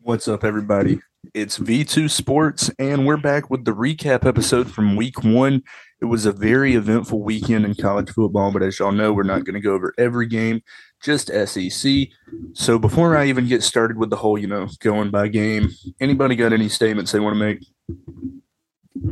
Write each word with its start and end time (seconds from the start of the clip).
What's 0.00 0.26
up, 0.26 0.42
everybody? 0.42 1.00
It's 1.34 1.58
V2 1.58 2.10
Sports, 2.10 2.70
and 2.78 3.06
we're 3.06 3.18
back 3.18 3.50
with 3.50 3.66
the 3.66 3.72
recap 3.72 4.24
episode 4.24 4.70
from 4.70 4.96
week 4.96 5.22
one. 5.22 5.62
It 6.00 6.06
was 6.06 6.24
a 6.24 6.32
very 6.32 6.74
eventful 6.76 7.20
weekend 7.20 7.66
in 7.66 7.74
college 7.74 8.08
football, 8.10 8.52
but 8.52 8.62
as 8.62 8.78
y'all 8.78 8.92
know, 8.92 9.12
we're 9.12 9.22
not 9.22 9.44
going 9.44 9.54
to 9.54 9.60
go 9.60 9.74
over 9.74 9.92
every 9.98 10.26
game, 10.26 10.62
just 11.02 11.28
SEC. 11.28 12.08
So 12.54 12.78
before 12.78 13.18
I 13.18 13.26
even 13.26 13.46
get 13.46 13.62
started 13.62 13.98
with 13.98 14.08
the 14.08 14.16
whole, 14.16 14.38
you 14.38 14.46
know, 14.46 14.66
going 14.80 15.10
by 15.10 15.28
game, 15.28 15.68
anybody 16.00 16.34
got 16.34 16.54
any 16.54 16.70
statements 16.70 17.12
they 17.12 17.20
want 17.20 17.34
to 17.34 17.38
make? 17.38 17.66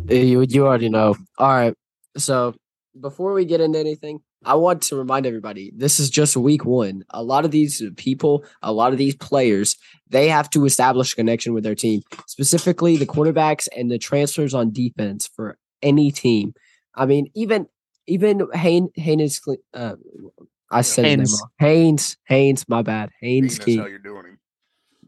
Eh, 0.08 0.22
you, 0.22 0.40
you 0.48 0.66
already 0.66 0.88
know. 0.88 1.14
All 1.36 1.48
right. 1.48 1.74
So 2.16 2.54
before 2.98 3.34
we 3.34 3.44
get 3.44 3.60
into 3.60 3.78
anything, 3.78 4.20
I 4.44 4.54
want 4.54 4.82
to 4.82 4.96
remind 4.96 5.26
everybody 5.26 5.72
this 5.76 5.98
is 5.98 6.10
just 6.10 6.36
week 6.36 6.64
one. 6.64 7.04
A 7.10 7.22
lot 7.22 7.44
of 7.44 7.50
these 7.50 7.82
people, 7.96 8.44
a 8.62 8.72
lot 8.72 8.92
of 8.92 8.98
these 8.98 9.16
players, 9.16 9.76
they 10.08 10.28
have 10.28 10.50
to 10.50 10.64
establish 10.64 11.12
a 11.12 11.16
connection 11.16 11.54
with 11.54 11.64
their 11.64 11.74
team, 11.74 12.02
specifically 12.26 12.96
the 12.96 13.06
quarterbacks 13.06 13.68
and 13.76 13.90
the 13.90 13.98
transfers 13.98 14.54
on 14.54 14.72
defense 14.72 15.26
for 15.26 15.58
any 15.82 16.10
team. 16.10 16.54
I 16.94 17.06
mean, 17.06 17.28
even 17.34 17.66
even 18.06 18.46
Haynes, 18.52 18.90
Haynes 18.96 19.40
uh, 19.72 19.96
I 20.70 20.82
said 20.82 21.04
Haynes. 21.04 21.20
his 21.20 21.32
name 21.32 21.40
wrong. 21.40 21.50
Haynes, 21.58 22.16
Haynes, 22.24 22.68
my 22.68 22.82
bad. 22.82 23.10
Haynes 23.20 23.58
King. 23.58 23.78
how 23.78 23.86
you're 23.86 23.98
doing 23.98 24.24
him. 24.26 24.38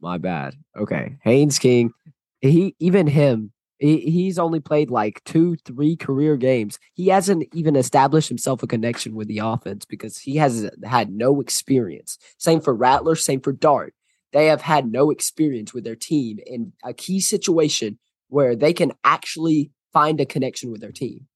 My 0.01 0.19
bad. 0.19 0.55
Okay, 0.77 1.17
Haynes 1.23 1.59
King. 1.59 1.93
He 2.41 2.75
even 2.79 3.07
him 3.07 3.53
he, 3.56 3.56
he's 3.79 4.39
only 4.39 4.61
played 4.61 4.91
like 4.91 5.23
two, 5.25 5.57
three 5.65 5.97
career 5.97 6.37
games. 6.37 6.79
He 6.95 7.09
hasn't 7.09 7.47
even 7.53 7.77
established 7.77 8.29
himself 8.29 8.63
a 8.63 8.67
connection 8.67 9.15
with 9.15 9.29
the 9.29 9.39
offense 9.39 9.85
because 9.85 10.19
he 10.19 10.37
has 10.37 10.71
had 10.85 11.11
no 11.11 11.41
experience. 11.41 12.19
Same 12.39 12.61
for 12.61 12.75
Rattler, 12.75 13.17
same 13.17 13.41
for 13.41 13.53
Dart. 13.53 13.95
They 14.33 14.47
have 14.47 14.63
had 14.63 14.91
no 14.91 15.11
experience 15.11 15.75
with 15.75 15.85
their 15.85 15.97
team 15.97 16.39
in 16.47 16.73
a 16.85 16.93
key 16.93 17.21
situation 17.21 17.99
where 18.29 18.57
they 18.57 18.73
can 18.73 18.93
actually 19.05 19.71
find 19.93 20.21
a 20.21 20.27
connection 20.27 20.71
with 20.71 20.81
their 20.81 20.93
team. 20.93 21.27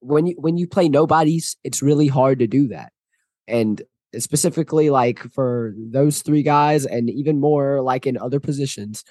When 0.00 0.26
you 0.26 0.34
when 0.38 0.58
you 0.58 0.66
play 0.66 0.88
nobodies, 0.88 1.56
it's 1.64 1.82
really 1.82 2.08
hard 2.08 2.38
to 2.40 2.46
do 2.46 2.68
that. 2.68 2.92
And 3.48 3.82
specifically 4.18 4.90
like 4.90 5.20
for 5.32 5.74
those 5.76 6.22
three 6.22 6.42
guys 6.42 6.86
and 6.86 7.10
even 7.10 7.40
more 7.40 7.80
like 7.80 8.06
in 8.06 8.16
other 8.16 8.38
positions, 8.38 9.04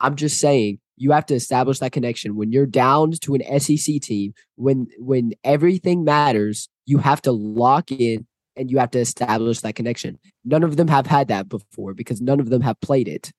I'm 0.00 0.16
just 0.16 0.40
saying 0.40 0.80
you 0.96 1.12
have 1.12 1.26
to 1.26 1.34
establish 1.34 1.78
that 1.78 1.92
connection. 1.92 2.36
When 2.36 2.52
you're 2.52 2.66
down 2.66 3.12
to 3.12 3.34
an 3.34 3.60
SEC 3.60 4.00
team 4.00 4.34
when 4.56 4.88
when 4.98 5.32
everything 5.44 6.04
matters 6.04 6.68
you 6.86 6.98
have 6.98 7.22
to 7.22 7.32
lock 7.32 7.92
in 7.92 8.26
and 8.56 8.70
you 8.70 8.78
have 8.78 8.90
to 8.92 8.98
establish 8.98 9.60
that 9.60 9.76
connection. 9.76 10.18
None 10.44 10.64
of 10.64 10.76
them 10.76 10.88
have 10.88 11.06
had 11.06 11.28
that 11.28 11.48
before 11.48 11.94
because 11.94 12.20
none 12.20 12.40
of 12.40 12.50
them 12.50 12.62
have 12.62 12.80
played 12.80 13.06
it. 13.06 13.30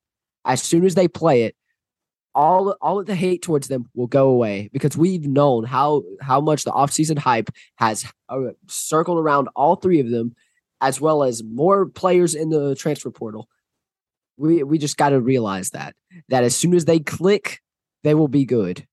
As 0.46 0.62
soon 0.62 0.86
as 0.86 0.96
they 0.96 1.08
play 1.08 1.44
it 1.44 1.56
all 2.36 2.76
all 2.82 3.00
of 3.00 3.06
the 3.06 3.16
hate 3.16 3.42
towards 3.42 3.68
them 3.68 3.90
will 3.96 4.08
go 4.08 4.30
away 4.30 4.70
because 4.72 4.96
we've 4.96 5.28
known 5.28 5.64
how 5.64 6.04
how 6.22 6.40
much 6.40 6.64
the 6.64 6.72
offseason 6.72 7.18
hype 7.18 7.50
has 7.76 8.06
uh, 8.30 8.38
circled 8.68 9.20
around 9.20 9.50
all 9.56 9.76
three 9.76 10.00
of 10.00 10.10
them 10.10 10.36
as 10.82 11.02
well 11.02 11.24
as 11.24 11.44
more 11.44 11.86
players 11.88 12.36
in 12.36 12.50
the 12.50 12.76
transfer 12.76 13.12
portal 13.12 13.50
we 14.40 14.64
we 14.64 14.78
just 14.78 14.98
got 14.98 15.10
to 15.10 15.20
realize 15.20 15.72
that 15.72 15.96
that 16.30 16.44
as 16.44 16.56
soon 16.56 16.74
as 16.74 16.86
they 16.86 17.00
click, 17.00 17.62
they 18.04 18.16
will 18.16 18.28
be 18.28 18.46
good. 18.46 18.88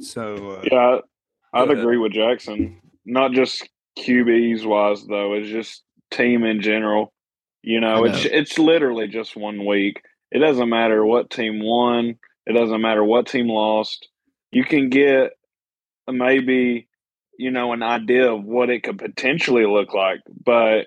So 0.00 0.60
uh, 0.60 0.62
yeah, 0.70 0.98
I'd 1.52 1.70
agree 1.70 1.96
with 1.96 2.12
Jackson. 2.12 2.80
Not 3.04 3.32
just 3.32 3.68
QBs 3.98 4.64
wise 4.64 5.04
though, 5.06 5.34
it's 5.34 5.48
just 5.48 5.82
team 6.10 6.44
in 6.44 6.60
general. 6.60 7.12
You 7.62 7.80
know, 7.80 8.00
know, 8.00 8.04
it's 8.04 8.24
it's 8.24 8.58
literally 8.58 9.08
just 9.08 9.36
one 9.36 9.66
week. 9.66 10.02
It 10.30 10.38
doesn't 10.38 10.68
matter 10.68 11.04
what 11.04 11.30
team 11.30 11.60
won. 11.62 12.16
It 12.46 12.52
doesn't 12.52 12.80
matter 12.80 13.02
what 13.02 13.26
team 13.26 13.48
lost. 13.48 14.08
You 14.52 14.64
can 14.64 14.90
get 14.90 15.32
maybe 16.08 16.88
you 17.38 17.50
know 17.50 17.72
an 17.72 17.82
idea 17.82 18.32
of 18.32 18.44
what 18.44 18.70
it 18.70 18.82
could 18.82 18.98
potentially 18.98 19.66
look 19.66 19.94
like, 19.94 20.20
but 20.44 20.86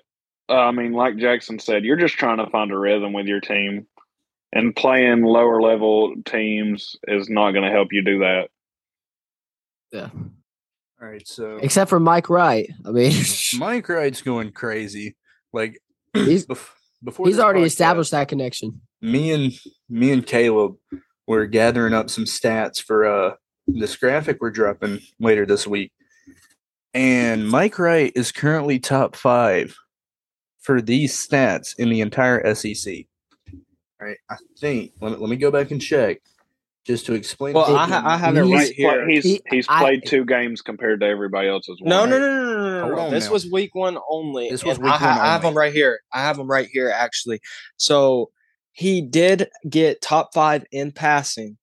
I 0.58 0.72
mean, 0.72 0.94
like 0.94 1.18
Jackson 1.18 1.60
said, 1.60 1.84
you're 1.84 1.98
just 1.98 2.16
trying 2.16 2.38
to 2.38 2.50
find 2.50 2.72
a 2.72 2.78
rhythm 2.78 3.14
with 3.14 3.28
your 3.28 3.40
team, 3.40 3.88
and 4.52 4.76
playing 4.76 5.24
lower 5.24 5.62
level 5.62 6.14
teams 6.26 6.96
is 7.08 7.30
not 7.30 7.52
going 7.52 7.64
to 7.64 7.72
help 7.72 7.90
you 7.92 8.04
do 8.04 8.20
that. 8.20 8.50
Yeah. 9.92 10.10
All 11.02 11.08
right. 11.08 11.28
So, 11.28 11.58
except 11.58 11.90
for 11.90 12.00
Mike 12.00 12.30
Wright, 12.30 12.70
I 12.86 12.92
mean, 12.92 13.14
Mike 13.58 13.88
Wright's 13.90 14.22
going 14.22 14.52
crazy. 14.52 15.16
Like 15.52 15.80
he's 16.14 16.46
before 16.46 17.28
he's 17.28 17.40
already 17.40 17.62
podcast, 17.62 17.66
established 17.66 18.12
that 18.12 18.28
connection. 18.28 18.82
Me 19.02 19.32
and 19.32 19.54
me 19.90 20.12
and 20.12 20.26
Caleb 20.26 20.76
were 21.28 21.46
gathering 21.46 21.94
up 21.94 22.10
some 22.10 22.26
stats 22.26 22.82
for 22.82 23.06
uh 23.06 23.36
this 23.68 23.96
graphic 23.96 24.38
we're 24.42 24.52
dropping 24.52 25.00
later 25.20 25.46
this 25.46 25.66
week. 25.66 25.92
And 26.94 27.50
Mike 27.50 27.80
Wright 27.80 28.12
is 28.16 28.32
currently 28.32 28.80
top 28.80 29.16
five 29.16 29.76
for 30.64 30.82
these 30.82 31.16
stats 31.16 31.78
in 31.78 31.90
the 31.90 32.02
entire 32.02 32.56
SEC. 32.56 32.94
All 34.02 34.08
right, 34.08 34.18
I 34.30 34.36
think 34.60 34.94
let 35.00 35.12
me, 35.12 35.18
let 35.18 35.30
me 35.30 35.36
go 35.36 35.52
back 35.52 35.72
and 35.72 35.82
check 35.82 36.22
just 36.86 37.06
to 37.06 37.14
explain. 37.14 37.54
Well, 37.54 37.76
I, 37.76 37.84
I, 37.84 38.18
have 38.18 38.36
it 38.36 38.44
right 38.44 38.72
here. 38.72 39.08
He's 39.08 39.24
he, 39.24 39.42
he's 39.50 39.68
played 39.68 40.04
I, 40.06 40.10
two 40.10 40.26
games 40.26 40.62
compared 40.62 41.02
to 41.02 41.06
everybody 41.06 41.48
else 41.48 41.70
as 41.70 41.78
well. 41.82 42.08
No, 42.08 42.18
no, 42.18 42.20
no, 42.20 42.44
no, 42.44 42.54
no, 42.54 42.88
no. 42.88 42.96
no. 42.96 43.12
This 43.12 43.28
now. 43.28 43.34
was 43.34 43.50
week 43.50 43.76
one 43.76 43.98
only. 44.10 44.50
This 44.50 44.64
was 44.64 44.80
week 44.80 44.92
I, 44.92 44.94
one 44.94 45.20
I, 45.20 45.22
I 45.22 45.32
have 45.34 45.42
them 45.44 45.56
right 45.56 45.74
here. 45.74 46.00
I 46.12 46.22
have 46.22 46.38
them 46.38 46.48
right 46.48 46.68
here 46.72 46.90
actually. 46.90 47.40
So 47.78 48.32
he 48.72 49.02
did 49.02 49.50
get 49.70 50.02
top 50.02 50.34
five 50.34 50.66
in 50.72 50.92
passing, 50.92 51.58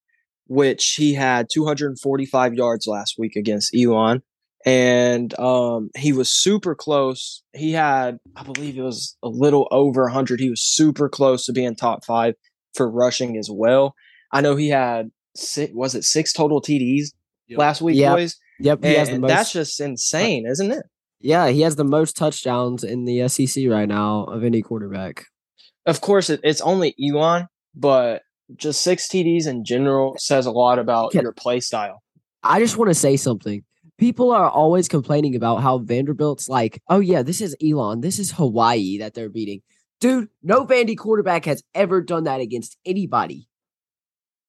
which 0.46 0.94
he 0.96 1.14
had 1.14 1.48
245 1.52 2.54
yards 2.54 2.86
last 2.86 3.16
week 3.18 3.36
against 3.36 3.74
Elon 3.74 4.22
and 4.66 5.38
um, 5.38 5.91
he 5.97 6.12
was 6.12 6.31
super 6.31 6.75
close. 6.75 7.43
He 7.54 7.72
had, 7.72 8.19
I 8.37 8.43
believe, 8.43 8.76
it 8.76 8.82
was 8.82 9.16
a 9.22 9.28
little 9.28 9.69
over 9.71 10.03
100. 10.03 10.41
He 10.41 10.50
was 10.50 10.62
super 10.62 11.09
close 11.09 11.47
to 11.47 11.53
being 11.53 11.75
top 11.75 12.04
five 12.04 12.34
for 12.75 12.91
rushing 12.91 13.37
as 13.37 13.48
well. 13.50 13.94
I 14.32 14.41
know 14.41 14.56
he 14.56 14.69
had 14.69 15.10
six, 15.37 15.72
was 15.75 15.94
it 15.94 16.04
six 16.04 16.32
total 16.32 16.60
TDs 16.60 17.09
yep. 17.48 17.59
last 17.59 17.81
week, 17.81 17.97
yep. 17.97 18.16
boys? 18.16 18.37
Yep, 18.60 18.84
and, 18.84 19.21
most, 19.22 19.28
that's 19.28 19.53
just 19.53 19.81
insane, 19.81 20.47
isn't 20.47 20.71
it? 20.71 20.84
Yeah, 21.21 21.48
he 21.48 21.62
has 21.62 21.77
the 21.77 21.84
most 21.84 22.16
touchdowns 22.16 22.84
in 22.84 23.06
the 23.06 23.27
SEC 23.28 23.65
right 23.69 23.88
now 23.88 24.25
of 24.25 24.44
any 24.44 24.60
quarterback. 24.60 25.25
Of 25.87 26.03
course, 26.03 26.28
it, 26.28 26.41
it's 26.44 26.60
only 26.60 26.94
Elon, 27.03 27.48
but 27.75 28.22
just 28.56 28.82
six 28.82 29.09
TDs 29.09 29.47
in 29.47 29.65
general 29.65 30.16
says 30.19 30.44
a 30.44 30.50
lot 30.50 30.78
about 30.78 31.12
Can, 31.12 31.22
your 31.22 31.32
play 31.32 31.60
style. 31.60 32.03
I 32.42 32.60
just 32.60 32.77
want 32.77 32.91
to 32.91 32.94
say 32.94 33.16
something 33.16 33.65
people 34.00 34.32
are 34.32 34.50
always 34.50 34.88
complaining 34.88 35.36
about 35.36 35.58
how 35.58 35.78
Vanderbilt's 35.78 36.48
like, 36.48 36.82
oh 36.88 36.98
yeah, 36.98 37.22
this 37.22 37.40
is 37.40 37.54
Elon, 37.64 38.00
this 38.00 38.18
is 38.18 38.32
Hawaii 38.32 38.98
that 38.98 39.14
they're 39.14 39.28
beating. 39.28 39.60
Dude, 40.00 40.30
no 40.42 40.64
Vandy 40.64 40.96
quarterback 40.96 41.44
has 41.44 41.62
ever 41.74 42.00
done 42.00 42.24
that 42.24 42.40
against 42.40 42.78
anybody. 42.86 43.46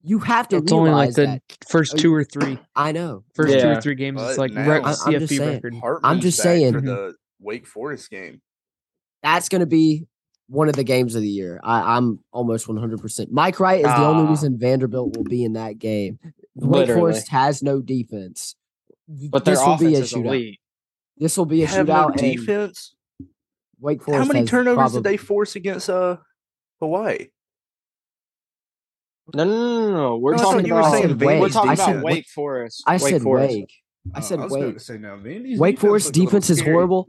You 0.03 0.19
have 0.19 0.47
to. 0.47 0.55
It's 0.55 0.71
only 0.71 0.89
like 0.89 1.13
the 1.13 1.25
that. 1.25 1.41
first 1.69 1.99
two 1.99 2.11
or 2.15 2.23
three. 2.23 2.57
I 2.75 2.91
know. 2.91 3.23
First 3.35 3.53
yeah. 3.53 3.61
two 3.61 3.69
or 3.69 3.81
three 3.81 3.95
games. 3.95 4.19
But 4.19 4.29
it's 4.29 4.39
like 4.39 4.51
now, 4.51 4.63
I'm 4.63 4.83
CFP 4.83 5.19
just 5.19 5.63
record. 5.63 5.99
I'm 6.03 6.19
just 6.21 6.41
saying 6.41 6.73
for 6.73 6.81
the 6.81 7.13
Wake 7.39 7.67
Forest 7.67 8.09
game. 8.09 8.41
That's 9.21 9.47
going 9.49 9.59
to 9.59 9.67
be 9.67 10.07
one 10.47 10.69
of 10.69 10.75
the 10.75 10.83
games 10.83 11.13
of 11.13 11.21
the 11.21 11.29
year. 11.29 11.59
I, 11.63 11.97
am 11.97 12.19
almost 12.31 12.67
100. 12.67 12.99
percent 12.99 13.31
Mike 13.31 13.59
Wright 13.59 13.81
is 13.81 13.85
the 13.85 13.97
only 13.97 14.23
ah. 14.23 14.29
reason 14.29 14.57
Vanderbilt 14.57 15.15
will 15.15 15.25
be 15.25 15.43
in 15.43 15.53
that 15.53 15.77
game. 15.77 16.17
Wake 16.55 16.87
Forest 16.87 17.27
has 17.27 17.61
no 17.61 17.79
defense. 17.79 18.55
But 19.29 19.45
their 19.45 19.55
this 19.55 19.65
will 19.65 19.77
be 19.77 19.95
a 19.95 20.01
shootout. 20.01 20.25
Elite. 20.25 20.59
This 21.17 21.37
will 21.37 21.45
be 21.45 21.63
a 21.63 21.67
have 21.67 21.87
shootout. 21.87 22.15
No 22.15 22.15
defense. 22.15 22.95
Wake 23.79 24.03
Forest. 24.03 24.27
How 24.27 24.33
many 24.33 24.45
turnovers 24.45 24.77
probably... 24.77 24.97
did 24.97 25.03
they 25.03 25.17
force 25.17 25.55
against 25.55 25.89
uh 25.89 26.17
Hawaii? 26.79 27.27
No, 29.33 29.43
no, 29.43 29.51
no, 29.51 29.91
no. 29.91 30.17
We're 30.17 30.35
no, 30.35 30.43
talking 30.43 30.71
about 30.71 30.91
Wake. 30.91 31.41
We're 31.41 31.49
talking 31.49 31.71
about 31.71 32.03
Wake 32.03 32.27
Forest. 32.27 32.83
I 32.87 32.97
said 32.97 33.21
Forest. 33.21 33.55
Wake. 33.55 33.73
I 34.15 34.19
said 34.19 34.39
oh, 34.39 34.43
I 34.43 34.47
Wake. 34.47 34.79
Say 34.79 34.97
now, 34.97 35.19
Wake 35.57 35.79
Forest 35.79 36.13
defense 36.13 36.49
is 36.49 36.59
horrible. 36.61 37.07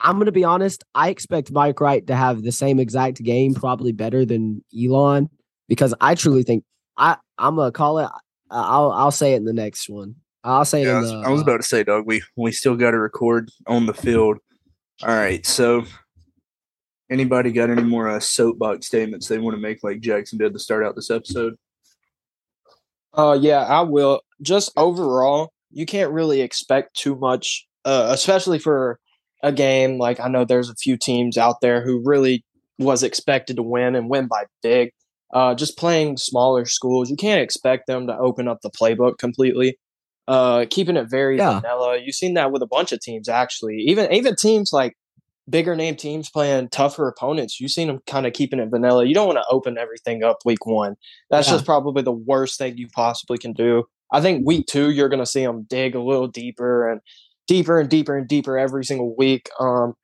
I'm 0.00 0.16
going 0.16 0.26
to 0.26 0.32
be 0.32 0.44
honest. 0.44 0.84
I 0.94 1.08
expect 1.10 1.50
Mike 1.50 1.80
Wright 1.80 2.06
to 2.06 2.14
have 2.14 2.42
the 2.42 2.52
same 2.52 2.78
exact 2.78 3.22
game, 3.22 3.54
probably 3.54 3.92
better 3.92 4.24
than 4.24 4.64
Elon, 4.76 5.30
because 5.68 5.94
I 6.00 6.14
truly 6.14 6.44
think 6.44 6.64
I 6.96 7.16
I'm 7.38 7.56
gonna 7.56 7.72
call 7.72 7.98
it. 7.98 8.08
I'll 8.50 8.90
I'll 8.92 9.10
say 9.10 9.34
it 9.34 9.36
in 9.36 9.44
the 9.44 9.52
next 9.52 9.88
one. 9.88 10.16
I'll 10.44 10.64
say 10.64 10.84
yeah, 10.84 10.96
I 10.96 11.00
was, 11.00 11.12
I 11.12 11.28
was 11.30 11.42
about 11.42 11.58
to 11.58 11.62
say, 11.66 11.84
Doug, 11.84 12.04
we 12.06 12.22
we 12.36 12.52
still 12.52 12.76
got 12.76 12.92
to 12.92 12.98
record 12.98 13.50
on 13.66 13.86
the 13.86 13.94
field. 13.94 14.38
All 15.02 15.08
right, 15.08 15.44
so 15.44 15.84
anybody 17.10 17.52
got 17.52 17.70
any 17.70 17.82
more 17.82 18.08
uh, 18.08 18.20
soapbox 18.20 18.86
statements 18.86 19.28
they 19.28 19.38
want 19.38 19.56
to 19.56 19.60
make, 19.60 19.82
like 19.82 20.00
Jackson 20.00 20.38
did 20.38 20.52
to 20.52 20.58
start 20.58 20.84
out 20.84 20.94
this 20.94 21.10
episode? 21.10 21.54
Uh, 23.16 23.38
yeah, 23.40 23.62
I 23.62 23.80
will. 23.80 24.20
Just 24.40 24.72
overall, 24.76 25.52
you 25.70 25.86
can't 25.86 26.12
really 26.12 26.40
expect 26.40 26.96
too 26.96 27.16
much, 27.16 27.66
uh, 27.84 28.08
especially 28.10 28.58
for 28.58 28.98
a 29.42 29.52
game. 29.52 29.98
Like 29.98 30.20
I 30.20 30.28
know 30.28 30.44
there's 30.44 30.70
a 30.70 30.74
few 30.74 30.96
teams 30.96 31.36
out 31.36 31.60
there 31.60 31.84
who 31.84 32.02
really 32.04 32.44
was 32.78 33.02
expected 33.02 33.56
to 33.56 33.62
win 33.62 33.96
and 33.96 34.08
win 34.08 34.26
by 34.26 34.44
big. 34.62 34.92
Uh, 35.32 35.54
just 35.54 35.76
playing 35.76 36.16
smaller 36.16 36.64
schools, 36.64 37.10
you 37.10 37.16
can't 37.16 37.42
expect 37.42 37.86
them 37.86 38.06
to 38.06 38.16
open 38.16 38.48
up 38.48 38.60
the 38.62 38.70
playbook 38.70 39.18
completely. 39.18 39.78
Uh, 40.28 40.66
keeping 40.68 40.98
it 40.98 41.08
very 41.08 41.38
yeah. 41.38 41.58
vanilla. 41.58 41.98
You've 41.98 42.14
seen 42.14 42.34
that 42.34 42.52
with 42.52 42.60
a 42.62 42.66
bunch 42.66 42.92
of 42.92 43.00
teams 43.00 43.30
actually. 43.30 43.76
Even 43.88 44.12
even 44.12 44.36
teams 44.36 44.74
like 44.74 44.94
bigger 45.48 45.74
name 45.74 45.96
teams 45.96 46.28
playing 46.28 46.68
tougher 46.68 47.08
opponents, 47.08 47.58
you've 47.58 47.70
seen 47.70 47.88
them 47.88 48.00
kind 48.06 48.26
of 48.26 48.34
keeping 48.34 48.58
it 48.58 48.68
vanilla. 48.68 49.06
You 49.06 49.14
don't 49.14 49.26
want 49.26 49.38
to 49.38 49.46
open 49.50 49.78
everything 49.78 50.22
up 50.22 50.36
week 50.44 50.66
one. 50.66 50.96
That's 51.30 51.48
yeah. 51.48 51.54
just 51.54 51.64
probably 51.64 52.02
the 52.02 52.12
worst 52.12 52.58
thing 52.58 52.76
you 52.76 52.88
possibly 52.94 53.38
can 53.38 53.54
do. 53.54 53.84
I 54.12 54.20
think 54.20 54.46
week 54.46 54.66
two, 54.66 54.90
you're 54.90 55.08
going 55.08 55.22
to 55.22 55.26
see 55.26 55.44
them 55.44 55.66
dig 55.68 55.94
a 55.94 56.02
little 56.02 56.28
deeper 56.28 56.90
and 56.90 57.00
deeper 57.46 57.80
and 57.80 57.88
deeper 57.88 58.16
and 58.16 58.28
deeper 58.28 58.58
every 58.58 58.84
single 58.84 59.14
week. 59.16 59.48
Um, 59.58 59.94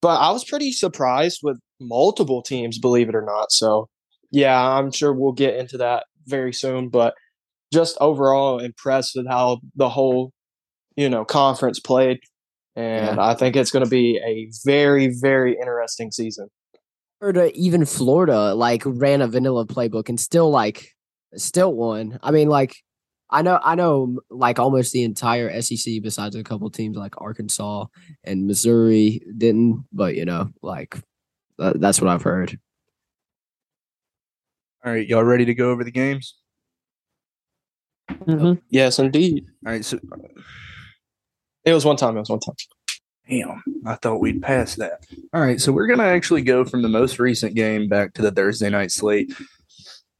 but 0.00 0.18
I 0.18 0.30
was 0.30 0.44
pretty 0.44 0.72
surprised 0.72 1.40
with 1.42 1.58
multiple 1.78 2.42
teams, 2.42 2.78
believe 2.78 3.10
it 3.10 3.14
or 3.14 3.24
not. 3.26 3.52
So, 3.52 3.88
yeah, 4.30 4.58
I'm 4.58 4.90
sure 4.92 5.12
we'll 5.12 5.32
get 5.32 5.56
into 5.56 5.76
that 5.78 6.04
very 6.26 6.54
soon. 6.54 6.88
But 6.88 7.14
just 7.74 7.98
overall 8.00 8.58
impressed 8.58 9.16
with 9.16 9.28
how 9.28 9.60
the 9.74 9.90
whole, 9.90 10.32
you 10.96 11.10
know, 11.10 11.24
conference 11.24 11.80
played. 11.80 12.20
And 12.76 13.16
yeah. 13.16 13.24
I 13.24 13.34
think 13.34 13.54
it's 13.56 13.70
going 13.70 13.84
to 13.84 13.90
be 13.90 14.18
a 14.24 14.50
very, 14.64 15.14
very 15.20 15.52
interesting 15.52 16.10
season. 16.10 16.48
Or 17.20 17.32
even 17.54 17.84
Florida, 17.84 18.54
like 18.54 18.82
ran 18.84 19.22
a 19.22 19.28
vanilla 19.28 19.66
playbook 19.66 20.08
and 20.08 20.18
still 20.18 20.50
like 20.50 20.94
still 21.36 21.72
won. 21.72 22.18
I 22.22 22.30
mean, 22.30 22.48
like 22.48 22.76
I 23.30 23.42
know, 23.42 23.58
I 23.62 23.74
know, 23.74 24.18
like 24.30 24.58
almost 24.58 24.92
the 24.92 25.02
entire 25.02 25.60
SEC, 25.62 26.02
besides 26.02 26.36
a 26.36 26.44
couple 26.44 26.70
teams 26.70 26.96
like 26.96 27.20
Arkansas 27.20 27.86
and 28.22 28.46
Missouri, 28.46 29.22
didn't. 29.36 29.84
But 29.92 30.14
you 30.14 30.24
know, 30.24 30.50
like 30.62 31.00
that's 31.58 32.00
what 32.00 32.10
I've 32.10 32.22
heard. 32.22 32.58
All 34.84 34.92
right, 34.92 35.06
y'all 35.06 35.24
ready 35.24 35.46
to 35.46 35.54
go 35.54 35.70
over 35.70 35.82
the 35.82 35.90
games? 35.90 36.34
Mm-hmm. 38.10 38.54
Yes, 38.70 38.98
indeed. 38.98 39.46
All 39.66 39.72
right, 39.72 39.84
so 39.84 39.98
it 41.64 41.72
was 41.72 41.84
one 41.84 41.96
time. 41.96 42.16
It 42.16 42.20
was 42.20 42.30
one 42.30 42.40
time. 42.40 42.54
Damn, 43.28 43.62
I 43.86 43.94
thought 43.94 44.20
we'd 44.20 44.42
pass 44.42 44.74
that. 44.76 45.06
All 45.32 45.40
right, 45.40 45.60
so 45.60 45.72
we're 45.72 45.86
gonna 45.86 46.04
actually 46.04 46.42
go 46.42 46.64
from 46.64 46.82
the 46.82 46.88
most 46.88 47.18
recent 47.18 47.54
game 47.54 47.88
back 47.88 48.12
to 48.14 48.22
the 48.22 48.30
Thursday 48.30 48.68
night 48.68 48.90
slate. 48.92 49.32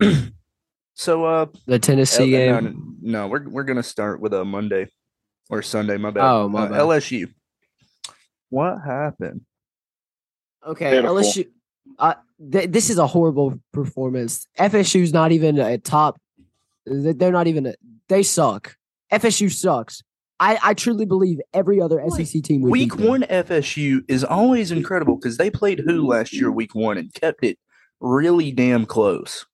so, 0.94 1.24
uh, 1.24 1.46
the 1.66 1.78
Tennessee 1.78 2.34
L- 2.34 2.60
game. 2.60 2.96
No, 3.02 3.22
no, 3.22 3.28
we're 3.28 3.48
we're 3.48 3.64
gonna 3.64 3.82
start 3.82 4.20
with 4.20 4.32
a 4.32 4.44
Monday 4.44 4.88
or 5.50 5.60
Sunday. 5.60 5.98
My 5.98 6.10
bad. 6.10 6.24
Oh, 6.24 6.48
my 6.48 6.62
uh, 6.62 6.68
bad. 6.68 6.80
LSU. 6.80 7.32
What 8.48 8.78
happened? 8.84 9.42
Okay, 10.66 10.92
Beautiful. 10.92 11.16
LSU. 11.16 11.46
Uh, 11.98 12.14
th- 12.52 12.70
this 12.70 12.88
is 12.88 12.96
a 12.96 13.06
horrible 13.06 13.58
performance. 13.72 14.46
FSU's 14.58 15.12
not 15.12 15.32
even 15.32 15.58
a 15.58 15.76
top. 15.76 16.18
They're 16.86 17.32
not 17.32 17.46
even. 17.46 17.66
A, 17.66 17.74
they 18.08 18.22
suck. 18.22 18.76
FSU 19.12 19.50
sucks. 19.50 20.02
I, 20.40 20.58
I 20.62 20.74
truly 20.74 21.04
believe 21.04 21.38
every 21.52 21.80
other 21.80 22.02
SEC 22.10 22.42
team. 22.42 22.62
Would 22.62 22.72
week 22.72 22.98
one 22.98 23.22
FSU 23.22 24.00
is 24.08 24.24
always 24.24 24.70
incredible 24.72 25.16
because 25.16 25.36
they 25.36 25.50
played 25.50 25.80
who 25.80 26.06
last 26.06 26.32
year, 26.32 26.50
week 26.50 26.74
one, 26.74 26.98
and 26.98 27.12
kept 27.14 27.44
it 27.44 27.58
really 28.00 28.50
damn 28.50 28.84
close. 28.84 29.46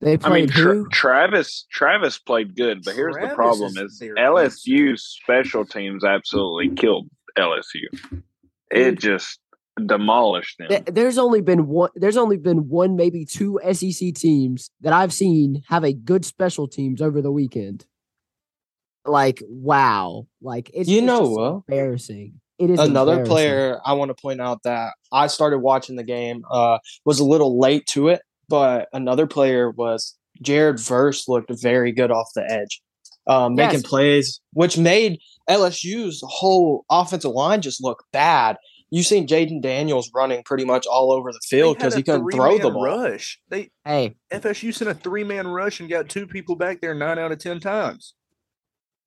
They 0.00 0.16
played 0.16 0.32
I 0.32 0.34
mean, 0.34 0.48
who? 0.48 0.88
Travis 0.90 1.66
Travis 1.72 2.18
played 2.18 2.54
good, 2.54 2.84
but 2.84 2.94
here's 2.94 3.14
Travis 3.14 3.30
the 3.30 3.34
problem: 3.34 3.78
is, 3.78 4.00
is 4.00 4.12
LSU's 4.16 5.02
special 5.02 5.64
teams 5.64 6.04
absolutely 6.04 6.74
killed 6.76 7.08
LSU. 7.36 8.22
It 8.70 8.98
just 9.00 9.40
demolished 9.86 10.58
them. 10.58 10.84
There's 10.86 11.18
only 11.18 11.40
been 11.40 11.66
one. 11.66 11.90
There's 11.94 12.16
only 12.16 12.36
been 12.36 12.68
one, 12.68 12.96
maybe 12.96 13.24
two 13.24 13.60
SEC 13.72 14.14
teams 14.14 14.70
that 14.80 14.92
I've 14.92 15.12
seen 15.12 15.62
have 15.68 15.84
a 15.84 15.92
good 15.92 16.24
special 16.24 16.68
teams 16.68 17.00
over 17.00 17.22
the 17.22 17.32
weekend. 17.32 17.86
Like 19.04 19.42
wow, 19.46 20.26
like 20.42 20.70
it's 20.74 20.88
you 20.88 21.02
know 21.02 21.64
embarrassing. 21.68 22.40
It 22.58 22.70
is 22.70 22.80
another 22.80 23.24
player 23.24 23.78
I 23.84 23.92
want 23.92 24.08
to 24.08 24.20
point 24.20 24.40
out 24.40 24.64
that 24.64 24.94
I 25.12 25.28
started 25.28 25.58
watching 25.58 25.94
the 25.94 26.02
game. 26.02 26.42
Uh, 26.50 26.78
was 27.04 27.20
a 27.20 27.24
little 27.24 27.58
late 27.58 27.86
to 27.88 28.08
it, 28.08 28.22
but 28.48 28.88
another 28.92 29.26
player 29.26 29.70
was 29.70 30.16
Jared 30.42 30.80
Verse 30.80 31.28
looked 31.28 31.50
very 31.50 31.92
good 31.92 32.10
off 32.10 32.30
the 32.34 32.44
edge, 32.50 32.82
um, 33.28 33.54
making 33.54 33.80
yes. 33.80 33.86
plays, 33.86 34.40
which 34.52 34.76
made 34.76 35.20
LSU's 35.48 36.22
whole 36.26 36.84
offensive 36.90 37.30
line 37.30 37.62
just 37.62 37.82
look 37.82 38.04
bad 38.12 38.56
you 38.90 39.02
seen 39.02 39.26
Jayden 39.26 39.60
Daniels 39.60 40.10
running 40.14 40.42
pretty 40.44 40.64
much 40.64 40.86
all 40.86 41.12
over 41.12 41.32
the 41.32 41.40
field 41.44 41.76
because 41.76 41.94
he 41.94 42.02
couldn't 42.02 42.30
throw 42.30 42.58
the 42.58 42.70
ball. 42.70 42.84
Rush. 42.84 43.40
They 43.48 43.70
hey 43.84 44.16
FSU 44.32 44.74
sent 44.74 44.90
a 44.90 44.94
three 44.94 45.24
man 45.24 45.46
rush 45.46 45.80
and 45.80 45.88
got 45.88 46.08
two 46.08 46.26
people 46.26 46.56
back 46.56 46.80
there 46.80 46.94
nine 46.94 47.18
out 47.18 47.32
of 47.32 47.38
ten 47.38 47.60
times. 47.60 48.14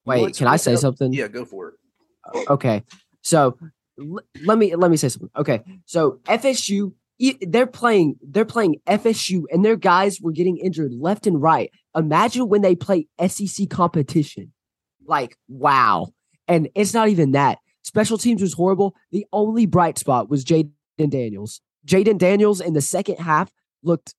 Wait, 0.05 0.21
What's, 0.21 0.37
can 0.37 0.47
I 0.47 0.57
say 0.57 0.73
up? 0.73 0.79
something? 0.79 1.13
Yeah, 1.13 1.27
go 1.27 1.45
for 1.45 1.69
it. 1.69 2.49
Okay, 2.49 2.83
so 3.21 3.57
l- 3.99 4.19
let 4.45 4.57
me 4.57 4.75
let 4.75 4.91
me 4.91 4.97
say 4.97 5.09
something. 5.09 5.29
Okay, 5.35 5.61
so 5.85 6.19
FSU 6.25 6.93
they're 7.41 7.67
playing 7.67 8.15
they're 8.21 8.45
playing 8.45 8.77
FSU 8.87 9.43
and 9.51 9.63
their 9.63 9.75
guys 9.75 10.19
were 10.19 10.31
getting 10.31 10.57
injured 10.57 10.91
left 10.93 11.27
and 11.27 11.41
right. 11.41 11.71
Imagine 11.95 12.49
when 12.49 12.61
they 12.61 12.75
play 12.75 13.07
SEC 13.27 13.69
competition. 13.69 14.53
Like 15.05 15.37
wow. 15.47 16.07
And 16.47 16.69
it's 16.75 16.93
not 16.93 17.09
even 17.09 17.31
that. 17.31 17.59
Special 17.83 18.17
teams 18.17 18.41
was 18.41 18.53
horrible. 18.53 18.95
The 19.11 19.25
only 19.33 19.65
bright 19.65 19.97
spot 19.97 20.29
was 20.29 20.45
Jayden 20.45 20.71
Daniels. 21.09 21.61
Jayden 21.85 22.17
Daniels 22.17 22.61
in 22.61 22.73
the 22.73 22.81
second 22.81 23.17
half 23.17 23.51
looked 23.83 24.13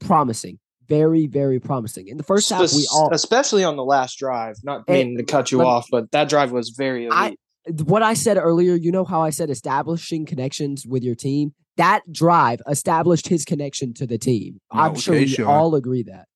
promising. 0.00 0.58
Very, 0.88 1.26
very 1.26 1.58
promising. 1.58 2.06
In 2.08 2.16
the 2.16 2.22
first 2.22 2.48
half, 2.48 2.72
we 2.72 2.86
all 2.92 3.12
especially 3.12 3.64
on 3.64 3.76
the 3.76 3.84
last 3.84 4.18
drive, 4.18 4.56
not 4.62 4.84
eh, 4.86 4.92
meaning 4.92 5.16
to 5.16 5.24
cut 5.24 5.50
you 5.50 5.62
off, 5.62 5.88
but 5.90 6.10
that 6.12 6.28
drive 6.28 6.52
was 6.52 6.70
very 6.70 7.06
elite. 7.06 7.36
I, 7.66 7.72
what 7.82 8.02
I 8.02 8.14
said 8.14 8.36
earlier, 8.36 8.76
you 8.76 8.92
know 8.92 9.04
how 9.04 9.20
I 9.20 9.30
said 9.30 9.50
establishing 9.50 10.26
connections 10.26 10.86
with 10.86 11.02
your 11.02 11.16
team? 11.16 11.54
That 11.76 12.02
drive 12.12 12.62
established 12.68 13.26
his 13.26 13.44
connection 13.44 13.94
to 13.94 14.06
the 14.06 14.16
team. 14.16 14.60
I'm 14.70 14.92
okay, 14.92 15.00
sure 15.00 15.14
we 15.14 15.26
sure. 15.26 15.48
all 15.48 15.74
agree 15.74 16.04
that. 16.04 16.26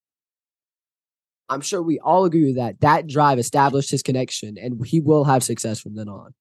I'm 1.48 1.60
sure 1.60 1.82
we 1.82 1.98
all 2.00 2.24
agree 2.24 2.46
with 2.46 2.56
that. 2.56 2.80
That 2.80 3.06
drive 3.06 3.38
established 3.38 3.90
his 3.90 4.02
connection, 4.02 4.56
and 4.58 4.84
he 4.84 5.00
will 5.00 5.24
have 5.24 5.42
success 5.42 5.80
from 5.80 5.94
then 5.94 6.08
on. 6.08 6.32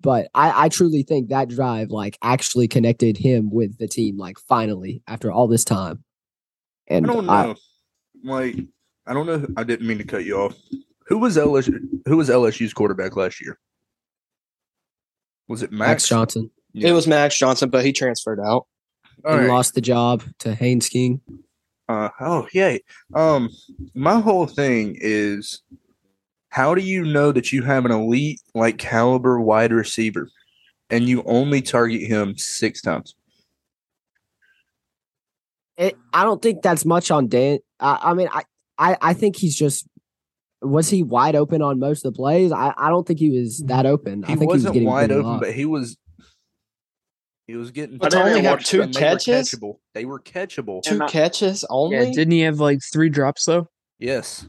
But 0.00 0.28
I, 0.34 0.64
I 0.64 0.68
truly 0.68 1.02
think 1.02 1.28
that 1.28 1.48
drive 1.48 1.90
like 1.90 2.18
actually 2.22 2.68
connected 2.68 3.16
him 3.16 3.50
with 3.50 3.78
the 3.78 3.88
team 3.88 4.18
like 4.18 4.38
finally 4.38 5.02
after 5.06 5.32
all 5.32 5.48
this 5.48 5.64
time. 5.64 6.04
And 6.88 7.08
I 7.08 7.12
don't 7.12 7.26
know. 7.26 7.32
I, 7.32 7.54
like 8.24 8.56
I 9.06 9.14
don't 9.14 9.26
know. 9.26 9.46
I 9.56 9.64
didn't 9.64 9.86
mean 9.86 9.98
to 9.98 10.04
cut 10.04 10.24
you 10.24 10.38
off. 10.38 10.54
Who 11.06 11.18
was 11.18 11.36
LSU? 11.36 11.78
Who 12.06 12.16
was 12.16 12.28
LSU's 12.28 12.74
quarterback 12.74 13.16
last 13.16 13.40
year? 13.40 13.58
Was 15.48 15.62
it 15.62 15.72
Max, 15.72 15.88
Max 15.88 16.08
Johnson? 16.08 16.50
Yeah. 16.72 16.90
It 16.90 16.92
was 16.92 17.06
Max 17.06 17.36
Johnson, 17.36 17.68
but 17.70 17.84
he 17.84 17.92
transferred 17.92 18.40
out 18.40 18.66
and 19.24 19.40
right. 19.40 19.48
lost 19.48 19.74
the 19.74 19.80
job 19.80 20.22
to 20.40 20.54
Haynes 20.54 20.88
King. 20.88 21.20
Uh 21.88 22.10
oh 22.20 22.46
yeah. 22.52 22.78
Um, 23.14 23.50
my 23.94 24.20
whole 24.20 24.46
thing 24.46 24.96
is 25.00 25.62
how 26.52 26.74
do 26.74 26.82
you 26.82 27.02
know 27.02 27.32
that 27.32 27.50
you 27.50 27.62
have 27.62 27.86
an 27.86 27.90
elite 27.90 28.38
like 28.54 28.76
caliber 28.76 29.40
wide 29.40 29.72
receiver 29.72 30.28
and 30.90 31.08
you 31.08 31.22
only 31.24 31.62
target 31.62 32.02
him 32.02 32.36
six 32.36 32.82
times? 32.82 33.14
It, 35.78 35.96
I 36.12 36.24
don't 36.24 36.42
think 36.42 36.60
that's 36.60 36.84
much 36.84 37.10
on 37.10 37.28
Dan. 37.28 37.60
I, 37.80 37.98
I 38.02 38.12
mean, 38.12 38.28
I, 38.30 38.42
I, 38.76 38.98
I 39.00 39.14
think 39.14 39.36
he's 39.36 39.56
just 39.56 39.88
was 40.60 40.90
he 40.90 41.02
wide 41.02 41.36
open 41.36 41.62
on 41.62 41.78
most 41.78 42.04
of 42.04 42.12
the 42.12 42.16
plays? 42.16 42.52
I, 42.52 42.74
I 42.76 42.90
don't 42.90 43.06
think 43.06 43.18
he 43.18 43.30
was 43.30 43.60
hmm. 43.60 43.68
that 43.68 43.86
open. 43.86 44.22
He 44.22 44.34
I 44.34 44.36
think 44.36 44.50
wasn't 44.50 44.74
he 44.74 44.82
was 44.82 44.92
wide 44.92 45.10
open, 45.10 45.40
but 45.40 45.54
he 45.54 45.64
was 45.64 45.96
he 47.46 47.56
was 47.56 47.70
getting. 47.70 47.96
But 47.96 48.14
only 48.14 48.42
have 48.42 48.62
two 48.62 48.88
catches, 48.88 49.24
they 49.24 49.32
were 49.32 49.40
catchable. 49.40 49.78
They 49.94 50.04
were 50.04 50.20
catchable. 50.20 50.82
Two 50.82 51.00
catches 51.08 51.64
only. 51.70 51.96
Yeah, 51.96 52.12
didn't 52.12 52.32
he 52.32 52.40
have 52.40 52.60
like 52.60 52.80
three 52.92 53.08
drops 53.08 53.46
though? 53.46 53.70
Yes. 53.98 54.46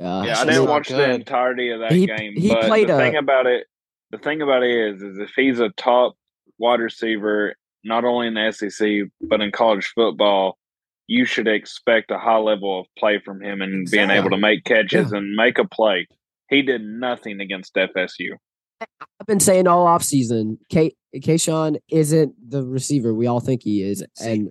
Uh, 0.00 0.24
yeah, 0.26 0.40
I 0.40 0.44
didn't 0.44 0.68
watch 0.68 0.88
good. 0.88 0.98
the 0.98 1.10
entirety 1.14 1.70
of 1.70 1.80
that 1.80 1.92
he, 1.92 2.06
game. 2.06 2.34
He 2.36 2.48
but 2.48 2.64
played 2.64 2.88
the 2.88 2.96
a, 2.96 2.98
thing 2.98 3.16
about 3.16 3.46
it, 3.46 3.66
the 4.10 4.18
thing 4.18 4.42
about 4.42 4.62
it 4.62 4.94
is, 4.94 5.02
is 5.02 5.18
if 5.18 5.30
he's 5.36 5.60
a 5.60 5.70
top 5.70 6.16
wide 6.58 6.80
receiver, 6.80 7.54
not 7.84 8.04
only 8.04 8.28
in 8.28 8.34
the 8.34 8.52
SEC 8.52 8.88
but 9.20 9.40
in 9.40 9.52
college 9.52 9.92
football, 9.94 10.58
you 11.06 11.24
should 11.24 11.48
expect 11.48 12.10
a 12.10 12.18
high 12.18 12.38
level 12.38 12.80
of 12.80 12.86
play 12.98 13.18
from 13.18 13.42
him 13.42 13.60
and 13.60 13.82
exactly. 13.82 14.06
being 14.06 14.18
able 14.18 14.30
to 14.30 14.38
make 14.38 14.64
catches 14.64 15.12
yeah. 15.12 15.18
and 15.18 15.34
make 15.34 15.58
a 15.58 15.66
play. 15.66 16.06
He 16.48 16.62
did 16.62 16.82
nothing 16.82 17.40
against 17.40 17.74
FSU. 17.74 18.36
I've 18.80 19.26
been 19.26 19.40
saying 19.40 19.66
all 19.66 19.86
off 19.86 20.02
season, 20.02 20.58
K 20.70 20.92
Kayshon 21.16 21.76
isn't 21.90 22.34
the 22.50 22.64
receiver 22.64 23.14
we 23.14 23.26
all 23.26 23.40
think 23.40 23.62
he 23.62 23.82
is, 23.82 24.04
and 24.20 24.50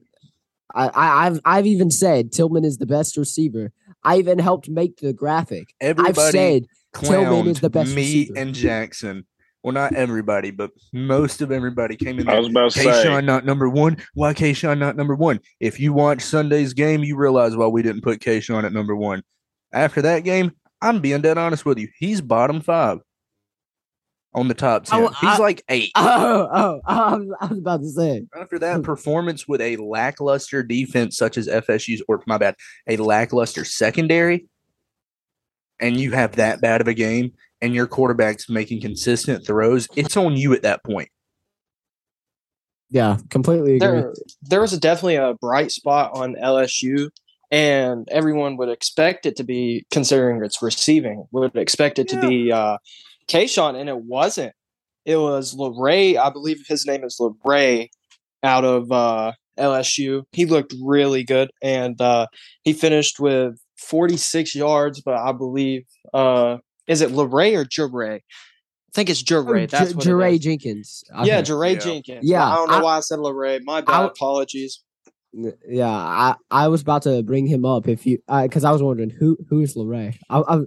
I, 0.74 0.90
I, 0.94 1.24
have 1.25 1.40
I've 1.46 1.68
even 1.68 1.92
said 1.92 2.32
Tillman 2.32 2.66
is 2.66 2.78
the 2.78 2.86
best 2.86 3.18
receiver. 3.18 3.72
I 4.03 4.17
even 4.17 4.39
helped 4.39 4.69
make 4.69 4.98
the 4.98 5.13
graphic. 5.13 5.74
Everybody 5.79 6.10
I've 6.10 6.31
said 6.31 6.65
Tillman 6.93 7.48
is 7.48 7.60
the 7.60 7.69
best 7.69 7.95
me 7.95 8.01
receiver. 8.01 8.33
and 8.38 8.53
Jackson 8.53 9.25
well, 9.63 9.74
not 9.74 9.95
everybody, 9.95 10.51
but 10.51 10.72
most 10.91 11.41
of 11.41 11.51
everybody 11.51 11.95
came 11.95 12.19
in. 12.19 12.25
There. 12.25 12.36
I 12.36 12.39
was 12.39 12.50
about 12.50 12.72
to 12.72 12.79
Kayshon 12.79 13.03
say, 13.03 13.22
not 13.22 13.45
number 13.45 13.69
one. 13.69 13.98
Why 14.13 14.33
Kayshon 14.33 14.77
not 14.77 14.98
number 14.98 15.15
one? 15.15 15.39
If 15.62 15.79
you 15.79 15.93
watch 15.93 16.22
Sunday's 16.22 16.74
game, 16.74 17.01
you 17.01 17.15
realize 17.15 17.55
why 17.55 17.67
we 17.67 17.81
didn't 17.81 18.01
put 18.01 18.19
Kayshon 18.19 18.65
at 18.65 18.74
number 18.74 18.95
one. 18.95 19.24
After 19.72 20.01
that 20.01 20.25
game, 20.25 20.51
I'm 20.81 21.00
being 21.00 21.22
dead 21.22 21.38
honest 21.38 21.65
with 21.65 21.79
you. 21.79 21.88
He's 21.98 22.19
bottom 22.19 22.60
five 22.60 23.00
on 24.36 24.48
the 24.48 24.54
top 24.54 24.86
ten. 24.86 25.04
Oh, 25.04 25.08
He's 25.08 25.30
I, 25.30 25.38
like 25.38 25.63
eight. 25.70 25.92
Oh, 25.98 26.50
oh, 26.54 26.82
oh, 26.88 27.36
I 27.40 27.46
was 27.48 27.58
about 27.58 27.82
to 27.82 27.90
say. 27.90 28.25
After 28.40 28.60
that 28.60 28.84
performance 28.84 29.48
with 29.48 29.62
a 29.62 29.78
lackluster 29.78 30.63
defense 30.63 31.18
such 31.18 31.38
as 31.38 31.48
FSU's, 31.48 32.02
or 32.08 32.24
my 32.28 32.38
bad, 32.38 32.56
a 32.88 32.98
lackluster 32.98 33.66
secondary, 33.66 34.48
and 35.80 35.98
you 35.98 36.12
have 36.12 36.36
that 36.38 36.62
bad 36.62 36.82
of 36.82 36.88
a 36.88 36.94
game, 36.94 37.34
and 37.62 37.74
your 37.74 37.88
quarterback's 37.88 38.50
making 38.50 38.82
consistent 38.82 39.46
throws, 39.46 39.88
it's 39.96 40.18
on 40.18 40.36
you 40.36 40.54
at 40.54 40.63
that 40.63 40.84
point. 40.84 41.10
Yeah, 42.90 43.18
completely 43.30 43.78
agree. 43.78 43.88
There, 43.88 44.13
there 44.44 44.62
was 44.62 44.78
definitely 44.78 45.16
a 45.16 45.34
bright 45.34 45.72
spot 45.72 46.12
on 46.13 46.36
LSU, 46.36 47.10
and 47.50 48.08
everyone 48.12 48.56
would 48.58 48.70
expect 48.70 49.25
it 49.25 49.36
to 49.38 49.44
be, 49.44 49.86
considering 49.92 50.44
its 50.44 50.62
receiving, 50.62 51.25
would 51.32 51.56
expect 51.56 51.98
it 51.98 52.12
yeah. 52.12 52.22
to 52.22 52.28
be 52.28 52.52
uh, 52.52 52.78
Kayshon, 53.27 53.80
and 53.80 53.89
it 53.89 53.98
wasn't. 53.98 54.53
It 55.06 55.18
was 55.18 55.56
Leray, 55.56 56.18
I 56.18 56.30
believe 56.30 56.63
his 56.68 56.86
name 56.86 57.03
is 57.03 57.18
Leray, 57.20 57.89
out 58.42 58.63
of 58.63 58.92
uh, 58.92 59.34
LSU. 59.58 60.24
He 60.32 60.46
looked 60.46 60.74
really 60.82 61.24
good, 61.24 61.51
and 61.62 62.00
uh, 62.01 62.27
he 62.63 62.74
finished 62.74 63.20
with 63.20 63.56
46 63.77 64.56
yards, 64.56 65.01
but 65.01 65.15
I 65.15 65.32
believe 65.32 65.86
uh, 66.13 66.58
is 66.88 67.01
it 67.01 67.12
Leray 67.12 67.56
or 67.58 67.65
Jaray? 67.65 68.15
I 68.18 68.94
think 68.94 69.10
it's 69.10 69.24
Jaray. 69.24 69.63
Oh, 69.63 69.65
That's 69.65 69.94
Jaray 69.94 70.39
Jenkins. 70.39 71.03
I 71.13 71.25
yeah, 71.25 71.42
Jaray 71.42 71.74
yeah. 71.74 71.80
Jenkins. 71.80 72.20
Yeah, 72.22 72.46
I 72.46 72.56
don't 72.56 72.70
know 72.70 72.77
I, 72.77 72.82
why 72.84 72.98
I 72.98 73.00
said 73.00 73.20
Leray. 73.20 73.60
My 73.63 73.82
bad. 73.82 73.94
I, 73.94 74.06
apologies. 74.06 74.84
Yeah, 75.68 75.89
I, 75.89 76.36
I 76.51 76.68
was 76.68 76.84
about 76.84 77.01
to 77.03 77.24
bring 77.24 77.48
him 77.48 77.65
up 77.65 77.88
if 77.88 78.06
you 78.06 78.20
because 78.27 78.63
I 78.63 78.72
was 78.72 78.84
wondering 78.84 79.10
who 79.10 79.36
who 79.50 79.62
is 79.62 79.75
Leray. 79.75 80.15
I, 80.30 80.42
I 80.42 80.62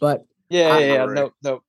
but 0.00 0.26
yeah, 0.50 0.78
yeah, 0.78 0.86
yeah 0.94 1.04
no, 1.06 1.30
no. 1.44 1.62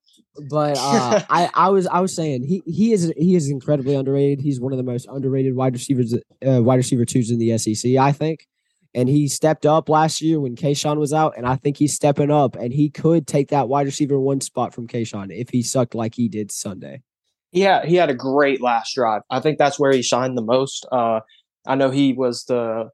But 0.50 0.77
uh, 0.79 1.24
I 1.29 1.50
I 1.53 1.69
was 1.69 1.88
I 1.88 2.00
was 2.00 2.15
saying 2.15 2.43
he 2.43 2.62
he 2.65 2.93
is 2.93 3.12
he 3.17 3.36
is 3.36 3.50
incredibly 3.50 3.96
underrated. 3.96 4.41
He's 4.41 4.60
one 4.60 4.74
of 4.74 4.77
the 4.77 4.84
most 4.84 5.08
underrated 5.10 5.55
wide 5.55 5.74
receivers 5.74 6.13
uh, 6.13 6.62
wide 6.62 6.77
receiver 6.77 7.05
twos 7.05 7.31
in 7.31 7.39
the 7.39 7.58
SEC. 7.58 7.96
I 7.96 8.12
think 8.12 8.48
and 8.93 9.08
he 9.08 9.27
stepped 9.27 9.65
up 9.65 9.88
last 9.88 10.22
year 10.22 10.39
when 10.39 10.55
Kayshon 10.55 10.98
was 10.98 11.13
out, 11.13 11.36
and 11.38 11.46
I 11.46 11.55
think 11.55 11.77
he's 11.77 11.93
stepping 11.93 12.31
up, 12.31 12.55
and 12.55 12.74
he 12.74 12.89
could 12.89 13.27
take 13.27 13.50
that 13.50 13.69
wide 13.69 13.86
receiver 13.86 14.19
one 14.19 14.41
spot 14.41 14.74
from 14.74 14.88
Kayshon 14.88 15.27
if 15.29 15.50
he 15.50 15.62
sucked 15.62 15.93
like 15.93 16.15
he 16.15 16.27
did 16.27 16.51
Sunday. 16.51 17.03
Yeah, 17.51 17.86
he 17.86 17.96
had 17.96 18.10
a 18.10 18.15
great 18.15 18.62
last 18.62 18.96
drive. 18.96 19.22
I 19.29 19.39
think 19.39 19.58
that's 19.58 19.79
where 19.79 19.91
he 19.91 20.01
shined 20.01 20.38
the 20.38 20.43
most. 20.43 20.88
Uh, 20.91 21.22
I 21.67 21.75
know 21.75 21.89
he 21.89 22.13
was 22.13 22.46
the 22.46 22.89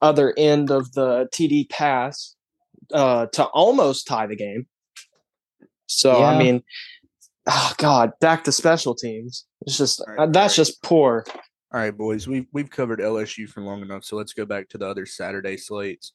other 0.00 0.34
end 0.36 0.70
of 0.70 0.92
the 0.92 1.28
TD 1.32 1.68
pass 1.70 2.34
uh, 2.92 3.26
to 3.32 3.44
almost 3.46 4.06
tie 4.06 4.26
the 4.26 4.36
game. 4.36 4.66
So 5.88 6.18
yeah. 6.18 6.26
I 6.26 6.38
mean, 6.38 6.62
oh 7.46 7.72
God, 7.78 8.12
back 8.20 8.44
to 8.44 8.52
special 8.52 8.94
teams. 8.94 9.46
It's 9.62 9.76
just 9.76 10.02
right, 10.06 10.18
uh, 10.18 10.26
that's 10.26 10.52
right. 10.52 10.64
just 10.64 10.82
poor. 10.82 11.24
All 11.72 11.80
right, 11.80 11.96
boys, 11.96 12.28
we've 12.28 12.46
we've 12.52 12.70
covered 12.70 13.00
LSU 13.00 13.48
for 13.48 13.62
long 13.62 13.82
enough, 13.82 14.04
so 14.04 14.16
let's 14.16 14.32
go 14.32 14.46
back 14.46 14.68
to 14.70 14.78
the 14.78 14.86
other 14.86 15.06
Saturday 15.06 15.56
slates. 15.56 16.12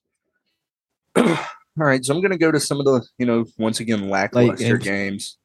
All 1.16 1.26
right, 1.76 2.04
so 2.04 2.14
I'm 2.14 2.22
going 2.22 2.32
to 2.32 2.38
go 2.38 2.52
to 2.52 2.60
some 2.60 2.80
of 2.80 2.86
the 2.86 3.06
you 3.18 3.26
know 3.26 3.46
once 3.58 3.80
again 3.80 4.10
lackluster 4.10 4.78
games 4.78 5.38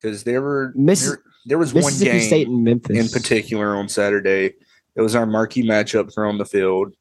because 0.00 0.24
there 0.24 0.42
were 0.42 0.72
Miss, 0.74 1.06
there, 1.06 1.22
there 1.46 1.58
was 1.58 1.72
one 1.72 1.92
game 1.98 2.20
State 2.20 2.48
and 2.48 2.64
Memphis. 2.64 2.96
in 2.96 3.08
particular 3.08 3.76
on 3.76 3.88
Saturday. 3.88 4.54
It 4.96 5.00
was 5.00 5.14
our 5.14 5.26
marquee 5.26 5.66
matchup 5.66 6.12
for 6.12 6.26
on 6.26 6.38
the 6.38 6.44
field. 6.44 6.94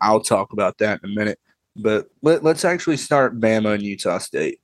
I'll 0.00 0.20
talk 0.20 0.52
about 0.52 0.78
that 0.78 1.00
in 1.02 1.10
a 1.10 1.14
minute, 1.14 1.38
but 1.76 2.08
let, 2.22 2.42
let's 2.42 2.64
actually 2.64 2.96
start 2.96 3.38
Bama 3.38 3.74
and 3.74 3.82
Utah 3.82 4.18
State. 4.18 4.58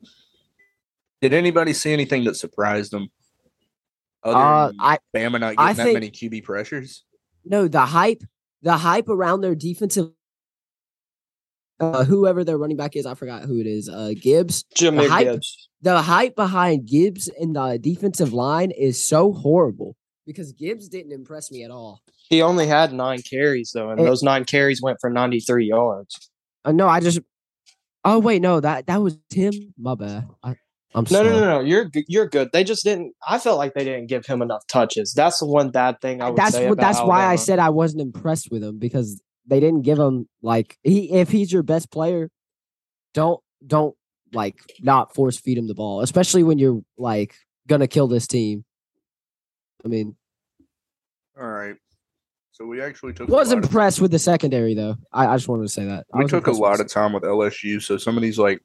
Did 1.21 1.33
anybody 1.33 1.73
see 1.73 1.93
anything 1.93 2.25
that 2.25 2.37
surprised 2.37 2.93
them? 2.93 3.09
uh, 4.25 4.73
I 4.79 4.99
Bama 5.15 5.41
not 5.41 5.57
getting 5.57 5.59
I 5.59 5.73
that 5.73 5.83
think, 5.85 5.95
many 5.95 6.11
QB 6.11 6.45
pressures. 6.45 7.05
No, 7.45 7.69
the 7.69 7.81
hype, 7.81 8.23
the 8.63 8.77
hype 8.77 9.09
around 9.09 9.41
their 9.41 9.55
defensive. 9.55 10.11
Uh, 11.81 12.05
whoever 12.05 12.43
their 12.43 12.59
running 12.59 12.77
back 12.77 12.97
is, 12.97 13.07
I 13.07 13.15
forgot 13.15 13.45
who 13.45 13.61
it 13.61 13.67
is. 13.67 13.89
Uh, 13.89 14.13
Gibbs. 14.21 14.65
Jimmy 14.75 15.05
the 15.05 15.11
hype, 15.11 15.27
Gibbs. 15.27 15.69
The 15.83 16.03
hype 16.03 16.35
behind 16.35 16.87
Gibbs 16.87 17.29
in 17.39 17.53
the 17.53 17.79
defensive 17.81 18.33
line 18.33 18.73
is 18.73 19.03
so 19.03 19.33
horrible 19.33 19.97
because 20.27 20.53
Gibbs 20.53 20.89
didn't 20.89 21.13
impress 21.13 21.53
me 21.53 21.63
at 21.63 21.71
all. 21.71 22.03
He 22.29 22.43
only 22.43 22.67
had 22.67 22.93
nine 22.93 23.23
carries 23.23 23.71
though, 23.73 23.91
and 23.91 24.01
it, 24.01 24.05
those 24.05 24.25
nine 24.25 24.45
carries 24.45 24.83
went 24.83 24.99
for 25.01 25.09
ninety 25.09 25.39
three 25.41 25.67
yards. 25.67 26.31
Uh, 26.65 26.73
no, 26.73 26.89
I 26.89 27.01
just. 27.01 27.21
Oh 28.05 28.19
wait, 28.19 28.43
no 28.43 28.59
that 28.61 28.87
that 28.89 29.01
was 29.01 29.17
Tim. 29.31 29.53
My 29.79 29.95
bad. 29.95 30.29
I, 30.43 30.57
I'm 30.99 31.07
no, 31.11 31.23
no, 31.23 31.31
no, 31.31 31.41
no. 31.41 31.61
You're 31.61 31.91
you're 32.09 32.29
good. 32.29 32.51
They 32.53 32.65
just 32.65 32.83
didn't. 32.83 33.15
I 33.27 33.39
felt 33.39 33.57
like 33.57 33.75
they 33.75 33.85
didn't 33.85 34.07
give 34.07 34.27
him 34.27 34.43
enough 34.43 34.67
touches. 34.67 35.15
That's 35.15 35.39
the 35.39 35.47
one 35.47 35.71
bad 35.71 36.01
thing 36.01 36.21
I 36.21 36.31
would 36.31 36.39
that's 36.39 36.55
say. 36.55 36.69
What, 36.69 36.79
that's 36.79 36.99
Alabama. 36.99 37.09
why 37.09 37.27
I 37.27 37.37
said 37.37 37.59
I 37.59 37.69
wasn't 37.71 38.03
impressed 38.03 38.51
with 38.51 38.65
him 38.65 38.79
because 38.79 39.23
they 39.47 39.61
didn't 39.61 39.83
give 39.83 39.99
him 39.99 40.29
like 40.43 40.77
he 40.83 41.13
if 41.13 41.31
he's 41.31 41.53
your 41.53 41.63
best 41.63 41.91
player, 41.93 42.31
don't 43.15 43.41
don't 43.65 43.95
like 44.33 44.57
not 44.81 45.15
force 45.15 45.39
feed 45.39 45.57
him 45.57 45.69
the 45.69 45.75
ball, 45.75 46.01
especially 46.01 46.43
when 46.43 46.59
you're 46.59 46.83
like 46.97 47.35
gonna 47.69 47.87
kill 47.89 48.09
this 48.09 48.27
team. 48.27 48.65
I 49.85 49.89
mean, 49.89 50.17
all 51.41 51.47
right. 51.47 51.77
So 52.51 52.67
we 52.67 52.83
actually 52.83 53.13
took. 53.13 53.29
Was 53.29 53.53
impressed 53.53 54.01
with 54.01 54.11
the 54.11 54.19
secondary 54.19 54.75
though. 54.75 54.97
I, 55.13 55.29
I 55.29 55.37
just 55.37 55.47
wanted 55.47 55.63
to 55.63 55.69
say 55.69 55.85
that 55.85 56.07
we 56.13 56.27
took 56.27 56.49
a 56.49 56.51
lot 56.51 56.81
of 56.81 56.89
time 56.89 57.13
with 57.13 57.23
LSU. 57.23 57.81
So 57.81 57.97
some 57.99 58.17
of 58.17 58.23
these 58.23 58.37
like 58.37 58.61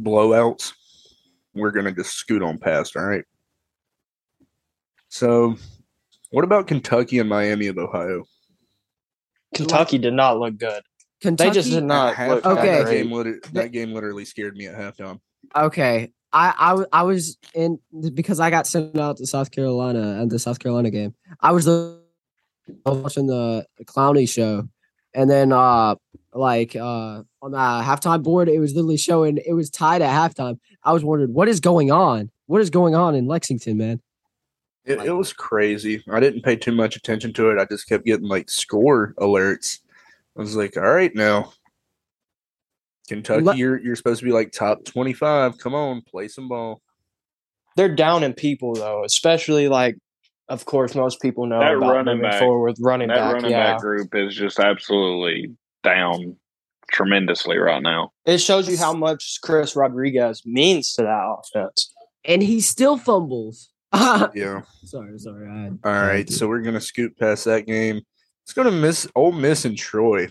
blowouts, 0.00 0.72
we're 1.58 1.70
going 1.70 1.86
to 1.86 1.92
just 1.92 2.14
scoot 2.14 2.42
on 2.42 2.58
past. 2.58 2.96
All 2.96 3.04
right. 3.04 3.24
So, 5.08 5.56
what 6.30 6.44
about 6.44 6.66
Kentucky 6.66 7.18
and 7.18 7.28
Miami 7.28 7.66
of 7.68 7.78
Ohio? 7.78 8.24
Kentucky 9.54 9.98
did 9.98 10.12
not 10.12 10.38
look 10.38 10.58
good. 10.58 10.82
Kentucky, 11.20 11.50
they 11.50 11.54
just 11.54 11.70
did 11.70 11.84
not. 11.84 12.14
Half, 12.14 12.44
okay, 12.44 12.82
that 12.82 12.90
game, 12.90 13.10
literally, 13.10 13.40
that 13.52 13.72
game 13.72 13.92
literally 13.92 14.24
scared 14.24 14.56
me 14.56 14.66
at 14.66 14.76
halftime. 14.76 15.20
Okay, 15.56 16.12
I, 16.32 16.54
I 16.92 17.00
I 17.00 17.02
was 17.02 17.38
in 17.54 17.80
because 18.14 18.38
I 18.38 18.50
got 18.50 18.66
sent 18.66 18.96
out 18.98 19.16
to 19.16 19.26
South 19.26 19.50
Carolina 19.50 20.20
and 20.20 20.30
the 20.30 20.38
South 20.38 20.58
Carolina 20.58 20.90
game. 20.90 21.14
I 21.40 21.52
was 21.52 21.66
watching 22.86 23.26
the 23.26 23.66
Clowney 23.84 24.28
show, 24.28 24.68
and 25.14 25.30
then 25.30 25.52
uh 25.52 25.96
like 26.32 26.76
uh 26.76 27.22
on 27.42 27.50
the 27.52 27.58
halftime 27.58 28.22
board, 28.22 28.48
it 28.48 28.58
was 28.58 28.74
literally 28.74 28.96
showing 28.96 29.38
it 29.38 29.54
was 29.54 29.70
tied 29.70 30.02
at 30.02 30.10
halftime. 30.10 30.58
I 30.84 30.92
was 30.92 31.04
wondering 31.04 31.32
what 31.32 31.48
is 31.48 31.60
going 31.60 31.90
on. 31.90 32.30
What 32.46 32.60
is 32.60 32.70
going 32.70 32.94
on 32.94 33.14
in 33.14 33.26
Lexington, 33.26 33.76
man? 33.76 34.00
It, 34.84 35.00
it 35.00 35.12
was 35.12 35.34
crazy. 35.34 36.02
I 36.10 36.18
didn't 36.18 36.42
pay 36.42 36.56
too 36.56 36.72
much 36.72 36.96
attention 36.96 37.34
to 37.34 37.50
it. 37.50 37.58
I 37.58 37.66
just 37.66 37.88
kept 37.88 38.06
getting 38.06 38.28
like 38.28 38.48
score 38.48 39.14
alerts. 39.18 39.80
I 40.36 40.40
was 40.40 40.56
like, 40.56 40.76
all 40.76 40.82
right, 40.82 41.14
now 41.14 41.52
Kentucky, 43.08 43.42
Le- 43.42 43.56
you're 43.56 43.78
you're 43.78 43.96
supposed 43.96 44.20
to 44.20 44.24
be 44.24 44.32
like 44.32 44.52
top 44.52 44.84
twenty 44.84 45.12
five. 45.12 45.58
Come 45.58 45.74
on, 45.74 46.02
play 46.02 46.28
some 46.28 46.48
ball. 46.48 46.80
They're 47.76 47.94
down 47.94 48.22
in 48.22 48.34
people 48.34 48.74
though, 48.74 49.04
especially 49.04 49.68
like 49.68 49.96
of 50.48 50.64
course, 50.64 50.94
most 50.94 51.20
people 51.20 51.46
know 51.46 51.60
that 51.60 51.74
about 51.74 51.92
running 51.92 52.22
back, 52.22 52.38
forward 52.38 52.76
running 52.80 53.08
that 53.08 53.16
back. 53.16 53.34
running 53.34 53.50
yeah. 53.50 53.72
back 53.72 53.80
group 53.80 54.14
is 54.14 54.34
just 54.34 54.58
absolutely 54.58 55.54
down 55.82 56.36
tremendously 56.90 57.58
right 57.58 57.82
now. 57.82 58.12
It 58.26 58.38
shows 58.38 58.68
you 58.68 58.78
how 58.78 58.94
much 58.94 59.38
Chris 59.42 59.76
Rodriguez 59.76 60.42
means 60.44 60.94
to 60.94 61.02
that 61.02 61.36
offense. 61.38 61.92
And 62.24 62.42
he 62.42 62.60
still 62.60 62.96
fumbles. 62.96 63.70
yeah. 63.94 64.62
Sorry, 64.84 65.18
sorry. 65.18 65.70
All 65.84 65.92
right, 65.92 66.28
so 66.28 66.48
we're 66.48 66.60
gonna 66.60 66.80
scoot 66.80 67.16
past 67.18 67.44
that 67.46 67.66
game. 67.66 68.02
Let's 68.42 68.52
go 68.54 68.62
to 68.62 68.70
Miss 68.70 69.06
Ole 69.14 69.32
Miss 69.32 69.64
and 69.64 69.76
Troy. 69.76 70.28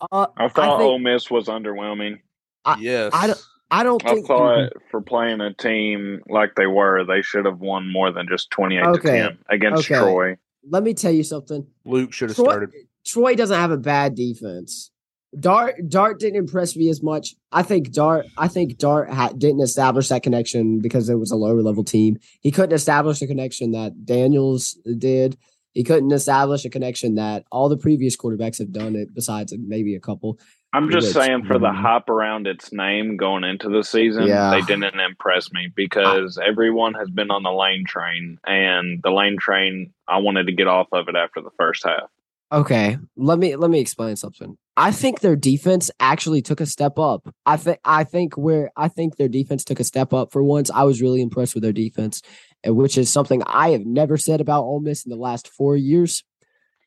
Uh, 0.00 0.26
I 0.36 0.48
thought 0.48 0.64
I 0.64 0.78
think, 0.78 0.80
Ole 0.80 0.98
Miss 0.98 1.30
was 1.30 1.46
underwhelming. 1.46 2.20
I, 2.64 2.78
yes, 2.78 3.12
I 3.14 3.28
don't. 3.28 3.42
I 3.72 3.84
don't 3.84 4.04
I 4.04 4.20
thought 4.22 4.72
for 4.90 5.00
playing 5.00 5.40
a 5.40 5.54
team 5.54 6.20
like 6.28 6.56
they 6.56 6.66
were, 6.66 7.04
they 7.04 7.22
should 7.22 7.44
have 7.44 7.60
won 7.60 7.90
more 7.90 8.10
than 8.10 8.26
just 8.28 8.50
28 8.50 8.84
okay. 8.84 9.00
to 9.00 9.08
10 9.08 9.38
against 9.48 9.90
okay. 9.90 10.00
Troy. 10.00 10.36
Let 10.68 10.82
me 10.82 10.92
tell 10.92 11.12
you 11.12 11.22
something. 11.22 11.64
Luke 11.84 12.12
should 12.12 12.30
have 12.30 12.36
started. 12.36 12.70
Troy 13.06 13.34
doesn't 13.34 13.58
have 13.58 13.70
a 13.70 13.76
bad 13.76 14.14
defense. 14.14 14.90
Dart 15.38 15.76
Dart 15.88 16.18
didn't 16.18 16.38
impress 16.38 16.76
me 16.76 16.88
as 16.88 17.02
much. 17.02 17.34
I 17.52 17.62
think 17.62 17.92
Dart 17.92 18.26
I 18.36 18.48
think 18.48 18.78
Dart 18.78 19.12
ha- 19.12 19.32
didn't 19.36 19.60
establish 19.60 20.08
that 20.08 20.22
connection 20.22 20.80
because 20.80 21.08
it 21.08 21.14
was 21.14 21.30
a 21.30 21.36
lower 21.36 21.62
level 21.62 21.84
team. 21.84 22.18
He 22.40 22.50
couldn't 22.50 22.74
establish 22.74 23.22
a 23.22 23.26
connection 23.26 23.70
that 23.72 24.04
Daniels 24.04 24.76
did. 24.98 25.38
He 25.72 25.84
couldn't 25.84 26.10
establish 26.10 26.64
a 26.64 26.70
connection 26.70 27.14
that 27.14 27.44
all 27.52 27.68
the 27.68 27.76
previous 27.76 28.16
quarterbacks 28.16 28.58
have 28.58 28.72
done 28.72 28.96
it 28.96 29.14
besides 29.14 29.54
maybe 29.56 29.94
a 29.94 30.00
couple. 30.00 30.40
I'm 30.72 30.90
just 30.90 31.12
saying 31.12 31.44
for 31.44 31.58
the 31.58 31.66
mm-hmm. 31.66 31.82
hop 31.82 32.08
around 32.08 32.46
its 32.46 32.72
name 32.72 33.16
going 33.16 33.42
into 33.42 33.68
the 33.68 33.82
season, 33.82 34.26
yeah. 34.26 34.50
they 34.50 34.62
didn't 34.62 34.98
impress 35.00 35.52
me 35.52 35.68
because 35.74 36.38
I, 36.38 36.46
everyone 36.46 36.94
has 36.94 37.10
been 37.10 37.30
on 37.30 37.42
the 37.42 37.50
lane 37.50 37.84
train 37.84 38.38
and 38.44 39.00
the 39.02 39.10
lane 39.10 39.36
train 39.36 39.92
I 40.06 40.18
wanted 40.18 40.46
to 40.46 40.52
get 40.52 40.68
off 40.68 40.88
of 40.92 41.08
it 41.08 41.16
after 41.16 41.40
the 41.40 41.50
first 41.56 41.84
half. 41.84 42.10
Okay, 42.52 42.98
let 43.16 43.38
me 43.38 43.54
let 43.56 43.70
me 43.70 43.78
explain 43.78 44.16
something. 44.16 44.56
I 44.76 44.90
think 44.90 45.20
their 45.20 45.36
defense 45.36 45.90
actually 46.00 46.42
took 46.42 46.60
a 46.60 46.66
step 46.66 46.98
up. 46.98 47.32
I 47.46 47.56
think 47.56 47.78
I 47.84 48.02
think 48.02 48.36
where 48.36 48.70
I 48.76 48.88
think 48.88 49.16
their 49.16 49.28
defense 49.28 49.64
took 49.64 49.78
a 49.78 49.84
step 49.84 50.12
up 50.12 50.32
for 50.32 50.42
once. 50.42 50.70
I 50.70 50.82
was 50.82 51.00
really 51.00 51.22
impressed 51.22 51.54
with 51.54 51.62
their 51.62 51.72
defense, 51.72 52.22
which 52.66 52.98
is 52.98 53.08
something 53.08 53.42
I 53.46 53.70
have 53.70 53.86
never 53.86 54.16
said 54.16 54.40
about 54.40 54.64
Ole 54.64 54.80
Miss 54.80 55.04
in 55.04 55.10
the 55.10 55.16
last 55.16 55.48
four 55.48 55.76
years. 55.76 56.24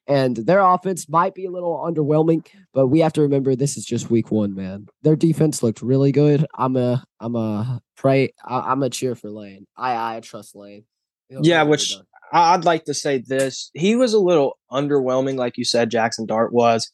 And 0.05 0.35
their 0.35 0.59
offense 0.59 1.07
might 1.07 1.33
be 1.33 1.45
a 1.45 1.51
little 1.51 1.77
underwhelming, 1.77 2.45
but 2.73 2.87
we 2.87 2.99
have 2.99 3.13
to 3.13 3.21
remember 3.21 3.55
this 3.55 3.77
is 3.77 3.85
just 3.85 4.09
week 4.11 4.31
one, 4.31 4.53
man. 4.53 4.87
Their 5.01 5.15
defense 5.15 5.63
looked 5.63 5.81
really 5.81 6.11
good. 6.11 6.45
I'm 6.53 6.75
a 6.75 7.05
I'm 7.21 7.35
a 7.37 7.79
pray 7.95 8.33
I, 8.43 8.73
am 8.73 8.83
a 8.83 8.89
cheer 8.89 9.15
for 9.15 9.29
Lane. 9.29 9.65
I 9.77 10.17
I 10.17 10.19
trust 10.19 10.57
Lane. 10.57 10.83
yeah, 11.29 11.63
which 11.63 11.95
I'd 12.33 12.65
like 12.65 12.85
to 12.85 12.93
say 12.93 13.23
this. 13.25 13.69
He 13.75 13.95
was 13.95 14.13
a 14.13 14.19
little 14.19 14.57
underwhelming, 14.71 15.37
like 15.37 15.57
you 15.57 15.63
said, 15.63 15.91
Jackson 15.91 16.25
Dart 16.25 16.51
was. 16.51 16.91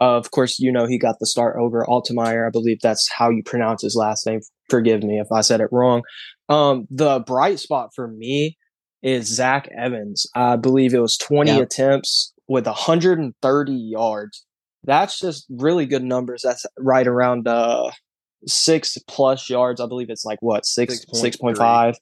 Uh, 0.00 0.16
of 0.16 0.30
course, 0.30 0.58
you 0.58 0.72
know, 0.72 0.86
he 0.86 0.98
got 0.98 1.16
the 1.20 1.26
start 1.26 1.56
over 1.60 1.84
Altmyer. 1.86 2.46
I 2.46 2.50
believe 2.50 2.80
that's 2.80 3.06
how 3.12 3.28
you 3.28 3.42
pronounce 3.42 3.82
his 3.82 3.94
last 3.94 4.26
name. 4.26 4.40
Forgive 4.70 5.02
me 5.02 5.20
if 5.20 5.30
I 5.30 5.42
said 5.42 5.60
it 5.60 5.68
wrong. 5.70 6.02
Um, 6.48 6.86
the 6.90 7.20
bright 7.20 7.60
spot 7.60 7.90
for 7.94 8.08
me 8.08 8.56
is 9.02 9.26
Zach 9.26 9.68
Evans. 9.76 10.26
I 10.34 10.56
believe 10.56 10.94
it 10.94 11.00
was 11.00 11.18
20 11.18 11.50
yep. 11.50 11.62
attempts 11.62 12.32
with 12.48 12.66
130 12.66 13.72
yards. 13.72 14.46
That's 14.84 15.18
just 15.18 15.44
really 15.50 15.84
good 15.84 16.02
numbers. 16.02 16.40
That's 16.42 16.64
right 16.78 17.06
around 17.06 17.46
uh, 17.46 17.90
six 18.46 18.96
plus 19.06 19.50
yards. 19.50 19.80
I 19.80 19.86
believe 19.86 20.08
it's 20.08 20.24
like 20.24 20.38
what 20.40 20.64
six 20.64 21.04
six 21.12 21.36
point 21.36 21.58
five 21.58 21.96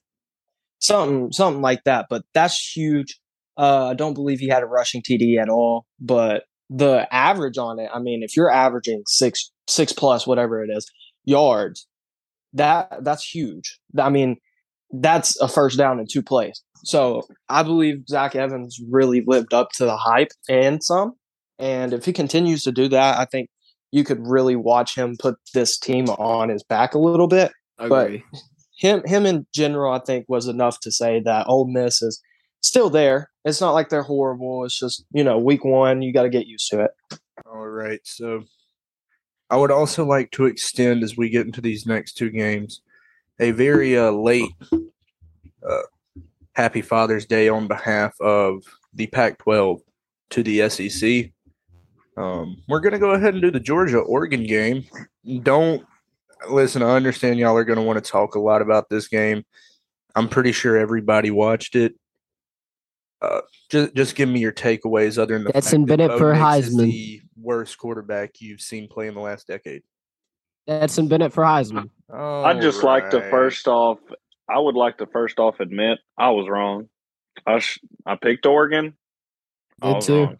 something 0.79 1.31
something 1.31 1.61
like 1.61 1.83
that. 1.85 2.07
But 2.09 2.23
that's 2.33 2.75
huge. 2.75 3.19
Uh, 3.57 3.87
I 3.87 3.93
don't 3.93 4.13
believe 4.13 4.39
he 4.39 4.47
had 4.47 4.63
a 4.63 4.67
rushing 4.67 5.01
TD 5.01 5.37
at 5.41 5.49
all, 5.49 5.85
but 5.99 6.43
the 6.69 7.07
average 7.11 7.57
on 7.57 7.79
it, 7.79 7.89
I 7.93 7.99
mean, 7.99 8.23
if 8.23 8.35
you're 8.35 8.51
averaging 8.51 9.03
six 9.07 9.51
six 9.67 9.93
plus 9.93 10.25
whatever 10.25 10.63
it 10.63 10.69
is 10.69 10.89
yards, 11.25 11.87
that 12.53 13.03
that's 13.03 13.23
huge. 13.23 13.79
I 13.97 14.09
mean, 14.09 14.37
that's 14.91 15.39
a 15.41 15.47
first 15.47 15.77
down 15.77 15.99
in 15.99 16.07
two 16.09 16.21
plays. 16.21 16.61
So 16.83 17.27
I 17.49 17.63
believe 17.63 18.07
Zach 18.07 18.35
Evans 18.35 18.79
really 18.89 19.23
lived 19.25 19.53
up 19.53 19.69
to 19.73 19.85
the 19.85 19.97
hype 19.97 20.31
and 20.47 20.83
some. 20.83 21.13
And 21.57 21.93
if 21.93 22.05
he 22.05 22.13
continues 22.13 22.63
to 22.63 22.71
do 22.71 22.87
that, 22.87 23.19
I 23.19 23.25
think 23.25 23.49
you 23.91 24.03
could 24.03 24.25
really 24.25 24.55
watch 24.55 24.95
him 24.95 25.17
put 25.19 25.35
this 25.53 25.77
team 25.77 26.05
on 26.09 26.49
his 26.49 26.63
back 26.63 26.93
a 26.93 26.99
little 26.99 27.27
bit. 27.27 27.51
But 27.77 28.11
him 28.79 29.03
him 29.05 29.25
in 29.25 29.45
general, 29.53 29.91
I 29.91 29.99
think, 29.99 30.25
was 30.29 30.47
enough 30.47 30.79
to 30.81 30.91
say 30.91 31.19
that 31.21 31.47
Ole 31.47 31.67
Miss 31.67 32.01
is 32.01 32.21
still 32.61 32.89
there. 32.89 33.29
It's 33.43 33.59
not 33.59 33.73
like 33.73 33.89
they're 33.89 34.03
horrible. 34.03 34.63
It's 34.63 34.79
just 34.79 35.03
you 35.11 35.23
know, 35.23 35.37
week 35.37 35.65
one, 35.65 36.01
you 36.01 36.13
got 36.13 36.23
to 36.23 36.29
get 36.29 36.47
used 36.47 36.69
to 36.71 36.85
it. 36.85 36.91
All 37.45 37.67
right, 37.67 37.99
so 38.03 38.43
I 39.49 39.57
would 39.57 39.71
also 39.71 40.05
like 40.05 40.31
to 40.31 40.45
extend 40.45 41.03
as 41.03 41.17
we 41.17 41.29
get 41.29 41.45
into 41.45 41.61
these 41.61 41.85
next 41.85 42.13
two 42.13 42.29
games 42.29 42.81
a 43.39 43.51
very 43.51 43.97
uh, 43.97 44.11
late 44.11 44.51
uh, 44.71 45.81
Happy 46.53 46.81
Father's 46.81 47.25
Day 47.25 47.49
on 47.49 47.67
behalf 47.67 48.13
of 48.21 48.63
the 48.93 49.07
Pac-12 49.07 49.79
to 50.31 50.43
the 50.43 50.69
SEC. 50.69 51.31
Um, 52.17 52.61
we're 52.67 52.81
going 52.81 52.93
to 52.93 52.99
go 52.99 53.11
ahead 53.11 53.33
and 53.33 53.41
do 53.41 53.51
the 53.51 53.59
Georgia 53.59 53.99
Oregon 53.99 54.43
game. 54.43 54.85
Don't 55.43 55.85
listen, 56.47 56.81
I 56.81 56.95
understand 56.95 57.39
y'all 57.39 57.57
are 57.57 57.63
going 57.63 57.79
to 57.79 57.83
want 57.83 58.03
to 58.03 58.11
talk 58.11 58.35
a 58.35 58.39
lot 58.39 58.61
about 58.61 58.89
this 58.89 59.07
game. 59.07 59.43
I'm 60.15 60.29
pretty 60.29 60.51
sure 60.51 60.77
everybody 60.77 61.31
watched 61.31 61.75
it. 61.75 61.95
Uh, 63.21 63.41
just 63.69 63.93
just 63.95 64.15
give 64.15 64.29
me 64.29 64.39
your 64.39 64.53
takeaways 64.53 65.17
other 65.17 65.33
than 65.33 65.43
the 65.43 65.49
Stetson 65.49 65.85
Bennett 65.85 66.17
for 66.17 66.33
Heisman. 66.33 66.83
the 66.85 67.21
worst 67.35 67.77
quarterback 67.77 68.39
you've 68.39 68.61
seen 68.61 68.87
play 68.87 69.07
in 69.07 69.13
the 69.13 69.19
last 69.19 69.45
decade. 69.45 69.83
Stetson 70.67 71.09
Bennett 71.09 71.33
for 71.33 71.43
Heisman. 71.43 71.89
I'd 72.13 72.61
just 72.61 72.81
right. 72.81 73.03
like 73.03 73.11
to 73.11 73.29
first 73.29 73.67
off, 73.67 73.99
I 74.49 74.57
would 74.57 74.75
like 74.75 74.99
to 74.99 75.05
first 75.05 75.37
off 75.37 75.59
admit 75.59 75.99
I 76.17 76.29
was 76.29 76.47
wrong. 76.47 76.87
I 77.45 77.59
sh- 77.59 77.79
I 78.05 78.15
picked 78.15 78.45
Oregon. 78.45 78.95
I 79.81 79.93
did 79.93 80.01
too. 80.01 80.23
Wrong. 80.23 80.37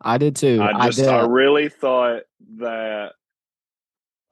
I 0.00 0.18
did 0.18 0.36
too. 0.36 0.60
I 0.62 0.86
just 0.86 1.00
I, 1.00 1.20
I 1.20 1.26
really 1.26 1.68
thought 1.68 2.22
that 2.58 3.12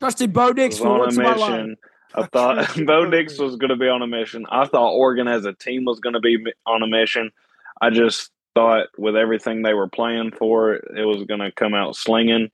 Trusted 0.00 0.32
Bo 0.32 0.50
Nix 0.50 0.78
for 0.78 0.98
once 0.98 1.16
in 1.16 1.22
my 1.22 1.34
life. 1.34 1.68
I 2.14 2.26
thought 2.26 2.68
Bo 2.86 3.04
Nix 3.04 3.38
was 3.38 3.56
going 3.56 3.70
to 3.70 3.76
be 3.76 3.88
on 3.88 4.02
a 4.02 4.06
mission. 4.06 4.44
I 4.50 4.66
thought 4.66 4.94
Oregon 4.94 5.28
as 5.28 5.44
a 5.44 5.52
team 5.52 5.84
was 5.84 6.00
going 6.00 6.14
to 6.14 6.20
be 6.20 6.38
on 6.66 6.82
a 6.82 6.86
mission. 6.86 7.30
I 7.80 7.90
just 7.90 8.30
thought 8.54 8.88
with 8.98 9.16
everything 9.16 9.62
they 9.62 9.74
were 9.74 9.88
playing 9.88 10.32
for, 10.32 10.74
it 10.74 11.06
was 11.06 11.24
going 11.24 11.40
to 11.40 11.52
come 11.52 11.74
out 11.74 11.94
slinging, 11.94 12.50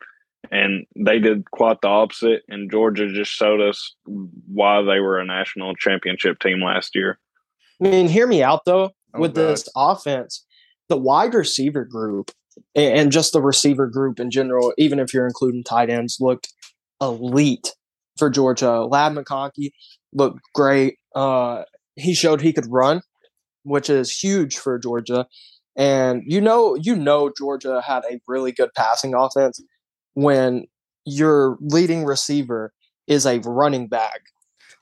and 0.50 0.86
they 0.94 1.18
did 1.18 1.50
quite 1.50 1.80
the 1.80 1.88
opposite. 1.88 2.42
And 2.48 2.70
Georgia 2.70 3.10
just 3.12 3.30
showed 3.30 3.60
us 3.60 3.94
why 4.04 4.82
they 4.82 5.00
were 5.00 5.18
a 5.18 5.24
national 5.24 5.74
championship 5.76 6.38
team 6.38 6.60
last 6.62 6.94
year. 6.94 7.18
I 7.80 7.88
mean, 7.88 8.08
hear 8.08 8.26
me 8.26 8.42
out 8.42 8.64
though. 8.66 8.92
Oh, 9.14 9.20
with 9.20 9.34
God. 9.34 9.42
this 9.42 9.68
offense, 9.74 10.44
the 10.88 10.96
wide 10.96 11.34
receiver 11.34 11.84
group 11.84 12.30
and 12.74 13.12
just 13.12 13.32
the 13.32 13.42
receiver 13.42 13.86
group 13.86 14.20
in 14.20 14.30
general, 14.30 14.72
even 14.78 14.98
if 14.98 15.12
you're 15.12 15.26
including 15.26 15.62
tight 15.62 15.90
ends, 15.90 16.18
looked 16.20 16.52
elite 17.00 17.74
for 18.16 18.30
Georgia. 18.30 18.84
Ladd 18.84 19.12
McConkey 19.12 19.70
looked 20.12 20.40
great. 20.54 20.96
Uh, 21.14 21.62
he 21.96 22.14
showed 22.14 22.40
he 22.40 22.52
could 22.52 22.70
run, 22.70 23.02
which 23.64 23.90
is 23.90 24.10
huge 24.10 24.56
for 24.56 24.78
Georgia. 24.78 25.26
And 25.76 26.22
you 26.26 26.40
know, 26.40 26.76
you 26.76 26.96
know, 26.96 27.30
Georgia 27.36 27.82
had 27.82 28.02
a 28.10 28.18
really 28.26 28.52
good 28.52 28.70
passing 28.74 29.14
offense 29.14 29.62
when 30.14 30.64
your 31.04 31.58
leading 31.60 32.04
receiver 32.04 32.72
is 33.06 33.26
a 33.26 33.40
running 33.40 33.88
back. 33.88 34.20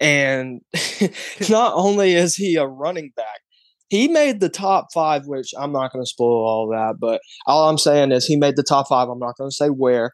And 0.00 0.60
not 1.48 1.72
only 1.74 2.14
is 2.14 2.34
he 2.34 2.56
a 2.56 2.66
running 2.66 3.12
back, 3.16 3.40
he 3.88 4.08
made 4.08 4.40
the 4.40 4.48
top 4.48 4.88
five, 4.92 5.26
which 5.26 5.52
I'm 5.58 5.72
not 5.72 5.92
going 5.92 6.04
to 6.04 6.08
spoil 6.08 6.44
all 6.44 6.68
that, 6.70 6.96
but 6.98 7.20
all 7.46 7.68
I'm 7.68 7.78
saying 7.78 8.12
is 8.12 8.26
he 8.26 8.36
made 8.36 8.56
the 8.56 8.62
top 8.62 8.88
five. 8.88 9.08
I'm 9.08 9.18
not 9.18 9.36
going 9.36 9.50
to 9.50 9.54
say 9.54 9.68
where 9.68 10.12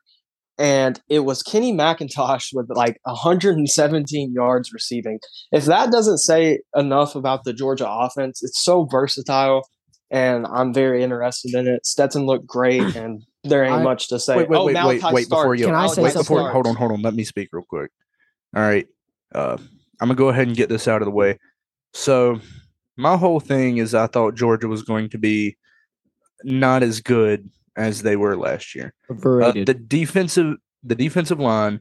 and 0.60 1.00
it 1.08 1.20
was 1.20 1.42
Kenny 1.42 1.72
McIntosh 1.72 2.50
with 2.52 2.68
like 2.68 3.00
117 3.04 4.32
yards 4.34 4.72
receiving. 4.74 5.18
If 5.52 5.64
that 5.64 5.90
doesn't 5.90 6.18
say 6.18 6.60
enough 6.76 7.14
about 7.14 7.44
the 7.44 7.54
Georgia 7.54 7.88
offense, 7.88 8.42
it's 8.42 8.62
so 8.62 8.84
versatile, 8.84 9.66
and 10.10 10.46
I'm 10.46 10.74
very 10.74 11.02
interested 11.02 11.54
in 11.54 11.66
it. 11.66 11.86
Stetson 11.86 12.26
looked 12.26 12.46
great, 12.46 12.82
and 12.96 13.22
there 13.42 13.64
ain't 13.64 13.76
I, 13.76 13.82
much 13.82 14.08
to 14.08 14.20
say. 14.20 14.36
Wait, 14.36 14.50
wait, 14.50 14.58
oh, 14.58 14.64
wait, 14.66 14.84
wait, 14.84 15.12
wait 15.12 15.28
before 15.30 15.54
you. 15.54 15.64
Can 15.64 15.74
I 15.74 15.86
say 15.86 16.02
wait, 16.02 16.12
before, 16.12 16.50
hold 16.50 16.66
on, 16.66 16.76
hold 16.76 16.92
on. 16.92 17.00
Let 17.00 17.14
me 17.14 17.24
speak 17.24 17.48
real 17.52 17.64
quick. 17.66 17.90
All 18.54 18.62
right, 18.62 18.86
uh, 19.34 19.56
I'm 20.02 20.08
gonna 20.08 20.14
go 20.14 20.28
ahead 20.28 20.46
and 20.46 20.56
get 20.56 20.68
this 20.68 20.86
out 20.86 21.00
of 21.00 21.06
the 21.06 21.12
way. 21.12 21.38
So, 21.94 22.38
my 22.98 23.16
whole 23.16 23.40
thing 23.40 23.78
is, 23.78 23.94
I 23.94 24.08
thought 24.08 24.34
Georgia 24.34 24.68
was 24.68 24.82
going 24.82 25.08
to 25.08 25.18
be 25.18 25.56
not 26.44 26.82
as 26.82 27.00
good 27.00 27.48
as 27.80 28.02
they 28.02 28.14
were 28.14 28.36
last 28.36 28.74
year. 28.74 28.92
Uh, 29.62 29.64
the 29.64 29.74
defensive 29.74 30.56
the 30.82 30.94
defensive 30.94 31.40
line 31.40 31.80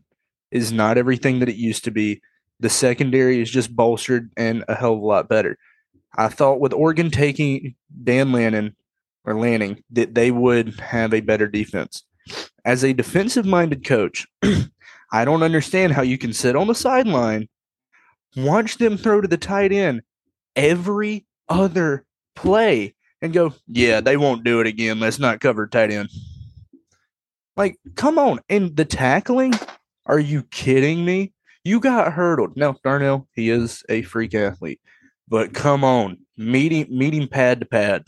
is 0.52 0.72
not 0.72 0.98
everything 0.98 1.40
that 1.40 1.50
it 1.50 1.56
used 1.56 1.84
to 1.84 1.92
be. 1.92 2.22
The 2.60 2.70
secondary 2.70 3.42
is 3.42 3.52
just 3.52 3.76
bolstered 3.76 4.32
and 4.36 4.64
a 4.68 4.76
hell 4.76 4.94
of 4.94 5.02
a 5.02 5.06
lot 5.06 5.30
better. 5.30 5.58
I 6.18 6.30
thought 6.30 6.60
with 6.60 6.74
Oregon 6.74 7.12
taking 7.12 7.76
Dan 8.04 8.32
Lanning 8.32 8.74
or 9.26 9.40
Lanning 9.40 9.84
that 9.92 10.16
they 10.16 10.32
would 10.32 10.80
have 10.80 11.14
a 11.14 11.22
better 11.22 11.48
defense. 11.48 12.04
As 12.66 12.84
a 12.84 12.94
defensive 12.94 13.46
minded 13.46 13.86
coach, 13.86 14.28
I 15.12 15.26
don't 15.26 15.44
understand 15.44 15.94
how 15.94 16.02
you 16.02 16.18
can 16.18 16.34
sit 16.34 16.56
on 16.56 16.68
the 16.68 16.76
sideline, 16.76 17.48
watch 18.36 18.78
them 18.78 18.98
throw 18.98 19.22
to 19.22 19.28
the 19.28 19.38
tight 19.38 19.72
end 19.72 20.02
every 20.56 21.26
other 21.48 22.06
play 22.36 22.96
and 23.22 23.34
go, 23.34 23.54
yeah, 23.68 24.02
they 24.02 24.18
won't 24.18 24.44
do 24.44 24.60
it 24.62 24.68
again. 24.68 25.00
Let's 25.00 25.20
not 25.20 25.40
cover 25.40 25.68
tight 25.68 25.92
end. 25.92 26.10
Like, 27.58 27.78
come 27.96 28.18
on. 28.18 28.40
And 28.50 28.76
the 28.76 28.86
tackling, 28.86 29.54
are 30.06 30.20
you 30.20 30.44
kidding 30.44 31.04
me? 31.04 31.34
You 31.64 31.80
got 31.80 32.14
hurdled. 32.14 32.56
Now, 32.56 32.76
Darnell, 32.84 33.28
he 33.34 33.50
is 33.50 33.84
a 33.90 34.02
freak 34.04 34.34
athlete, 34.34 34.80
but 35.28 35.54
come 35.54 35.84
on, 35.84 36.18
meeting 36.38 36.88
meeting 36.90 37.28
pad 37.28 37.60
to 37.60 37.66
pad. 37.66 38.06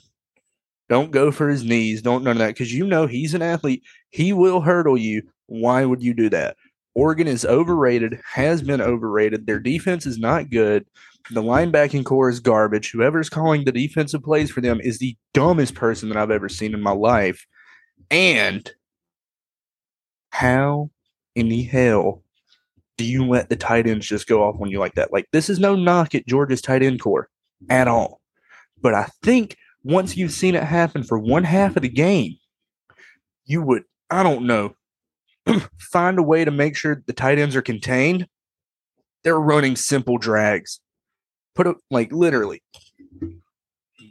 Don't 0.87 1.11
go 1.11 1.31
for 1.31 1.49
his 1.49 1.63
knees. 1.63 2.01
Don't 2.01 2.23
none 2.23 2.33
of 2.33 2.37
that 2.39 2.49
because 2.49 2.73
you 2.73 2.87
know 2.87 3.07
he's 3.07 3.33
an 3.33 3.41
athlete. 3.41 3.83
He 4.09 4.33
will 4.33 4.61
hurdle 4.61 4.97
you. 4.97 5.23
Why 5.47 5.85
would 5.85 6.01
you 6.01 6.13
do 6.13 6.29
that? 6.29 6.55
Oregon 6.95 7.27
is 7.27 7.45
overrated, 7.45 8.19
has 8.25 8.61
been 8.61 8.81
overrated. 8.81 9.45
Their 9.45 9.59
defense 9.59 10.05
is 10.05 10.17
not 10.17 10.49
good. 10.49 10.85
The 11.29 11.41
linebacking 11.41 12.05
core 12.05 12.29
is 12.29 12.39
garbage. 12.39 12.91
Whoever's 12.91 13.29
calling 13.29 13.63
the 13.63 13.71
defensive 13.71 14.23
plays 14.23 14.51
for 14.51 14.61
them 14.61 14.81
is 14.81 14.97
the 14.97 15.15
dumbest 15.33 15.75
person 15.75 16.09
that 16.09 16.17
I've 16.17 16.31
ever 16.31 16.49
seen 16.49 16.73
in 16.73 16.81
my 16.81 16.91
life. 16.91 17.45
And 18.09 18.69
how 20.31 20.89
in 21.35 21.49
the 21.49 21.63
hell 21.63 22.23
do 22.97 23.05
you 23.05 23.25
let 23.25 23.49
the 23.49 23.55
tight 23.55 23.87
ends 23.87 24.07
just 24.07 24.27
go 24.27 24.43
off 24.43 24.59
on 24.59 24.69
you 24.69 24.79
like 24.79 24.95
that? 24.95 25.13
Like, 25.13 25.27
this 25.31 25.49
is 25.49 25.59
no 25.59 25.75
knock 25.75 26.15
at 26.15 26.27
Georgia's 26.27 26.61
tight 26.61 26.83
end 26.83 26.99
core 26.99 27.29
at 27.69 27.87
all. 27.87 28.19
But 28.81 28.93
I 28.93 29.07
think 29.23 29.55
once 29.83 30.17
you've 30.17 30.31
seen 30.31 30.55
it 30.55 30.63
happen 30.63 31.03
for 31.03 31.17
one 31.17 31.43
half 31.43 31.75
of 31.75 31.81
the 31.81 31.89
game, 31.89 32.35
you 33.45 33.61
would, 33.61 33.83
I 34.09 34.23
don't 34.23 34.45
know, 34.45 34.75
find 35.79 36.19
a 36.19 36.23
way 36.23 36.45
to 36.45 36.51
make 36.51 36.75
sure 36.75 37.03
the 37.05 37.13
tight 37.13 37.39
ends 37.39 37.55
are 37.55 37.61
contained. 37.61 38.27
They're 39.23 39.39
running 39.39 39.75
simple 39.75 40.17
drags. 40.17 40.79
Put 41.55 41.67
it 41.67 41.75
like 41.89 42.11
literally. 42.11 42.63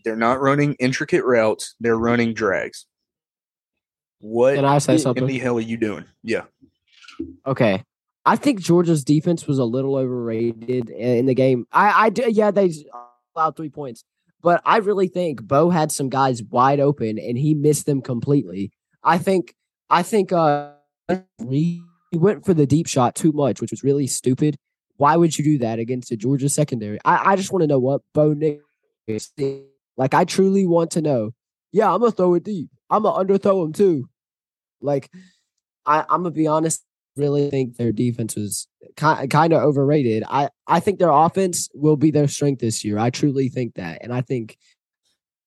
They're 0.04 0.16
not 0.16 0.40
running 0.40 0.74
intricate 0.74 1.24
routes, 1.24 1.74
they're 1.80 1.98
running 1.98 2.34
drags. 2.34 2.86
What 4.20 4.56
Can 4.56 4.64
I 4.64 4.78
say 4.78 4.98
something? 4.98 5.24
in 5.24 5.28
the 5.28 5.38
hell 5.38 5.56
are 5.56 5.60
you 5.60 5.76
doing? 5.76 6.04
Yeah. 6.22 6.44
Okay. 7.46 7.82
I 8.26 8.36
think 8.36 8.60
Georgia's 8.60 9.02
defense 9.02 9.46
was 9.46 9.58
a 9.58 9.64
little 9.64 9.96
overrated 9.96 10.90
in 10.90 11.26
the 11.26 11.34
game. 11.34 11.66
I, 11.72 12.06
I 12.06 12.28
yeah, 12.28 12.50
they 12.50 12.70
allowed 13.34 13.56
three 13.56 13.70
points, 13.70 14.04
but 14.42 14.60
I 14.64 14.78
really 14.78 15.08
think 15.08 15.42
Bo 15.42 15.70
had 15.70 15.90
some 15.90 16.10
guys 16.10 16.42
wide 16.42 16.80
open 16.80 17.18
and 17.18 17.38
he 17.38 17.54
missed 17.54 17.86
them 17.86 18.02
completely. 18.02 18.72
I 19.02 19.16
think, 19.16 19.54
I 19.88 20.02
think, 20.02 20.32
uh, 20.32 20.72
he 21.48 21.82
went 22.12 22.44
for 22.44 22.52
the 22.52 22.66
deep 22.66 22.86
shot 22.86 23.14
too 23.14 23.32
much, 23.32 23.60
which 23.60 23.70
was 23.70 23.82
really 23.82 24.06
stupid. 24.06 24.56
Why 25.00 25.16
would 25.16 25.38
you 25.38 25.42
do 25.42 25.58
that 25.58 25.78
against 25.78 26.10
the 26.10 26.16
Georgia 26.18 26.50
secondary? 26.50 26.98
I, 27.06 27.32
I 27.32 27.36
just 27.36 27.50
want 27.50 27.62
to 27.62 27.66
know 27.66 27.78
what 27.78 28.02
Bo 28.12 28.34
Nix 28.34 28.62
is. 29.06 29.32
Like, 29.96 30.12
I 30.12 30.24
truly 30.24 30.66
want 30.66 30.90
to 30.90 31.00
know. 31.00 31.30
Yeah, 31.72 31.90
I'm 31.90 32.00
gonna 32.00 32.12
throw 32.12 32.34
it 32.34 32.44
deep. 32.44 32.68
I'm 32.90 33.04
gonna 33.04 33.24
underthrow 33.24 33.64
him 33.64 33.72
too. 33.72 34.10
Like, 34.82 35.08
I, 35.86 36.00
I'm 36.00 36.22
gonna 36.22 36.32
be 36.32 36.46
honest 36.46 36.84
really 37.16 37.48
think 37.48 37.76
their 37.76 37.92
defense 37.92 38.36
was 38.36 38.68
kind 38.98 39.30
kind 39.30 39.54
of 39.54 39.62
overrated. 39.62 40.22
I 40.28 40.50
I 40.66 40.80
think 40.80 40.98
their 40.98 41.10
offense 41.10 41.70
will 41.72 41.96
be 41.96 42.10
their 42.10 42.28
strength 42.28 42.60
this 42.60 42.84
year. 42.84 42.98
I 42.98 43.08
truly 43.08 43.48
think 43.48 43.76
that, 43.76 44.00
and 44.02 44.12
I 44.12 44.20
think 44.20 44.58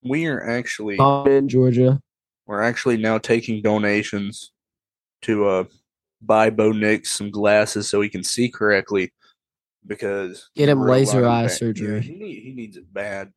we 0.03 0.25
are 0.25 0.49
actually 0.49 0.97
in 0.97 1.47
Georgia. 1.47 2.01
We're 2.47 2.63
actually 2.63 2.97
now 2.97 3.19
taking 3.19 3.61
donations 3.61 4.51
to 5.21 5.45
uh 5.45 5.63
buy 6.23 6.49
Bo 6.49 6.71
Nix 6.71 7.11
some 7.11 7.29
glasses 7.29 7.87
so 7.87 8.01
he 8.01 8.09
can 8.09 8.23
see 8.23 8.49
correctly 8.49 9.11
because 9.85 10.49
get 10.55 10.69
him 10.69 10.81
laser 10.81 11.27
eye 11.27 11.47
surgery. 11.47 11.95
Yeah, 11.95 12.01
he, 12.01 12.15
need, 12.15 12.43
he 12.43 12.53
needs 12.53 12.77
it 12.77 12.91
bad. 12.93 13.33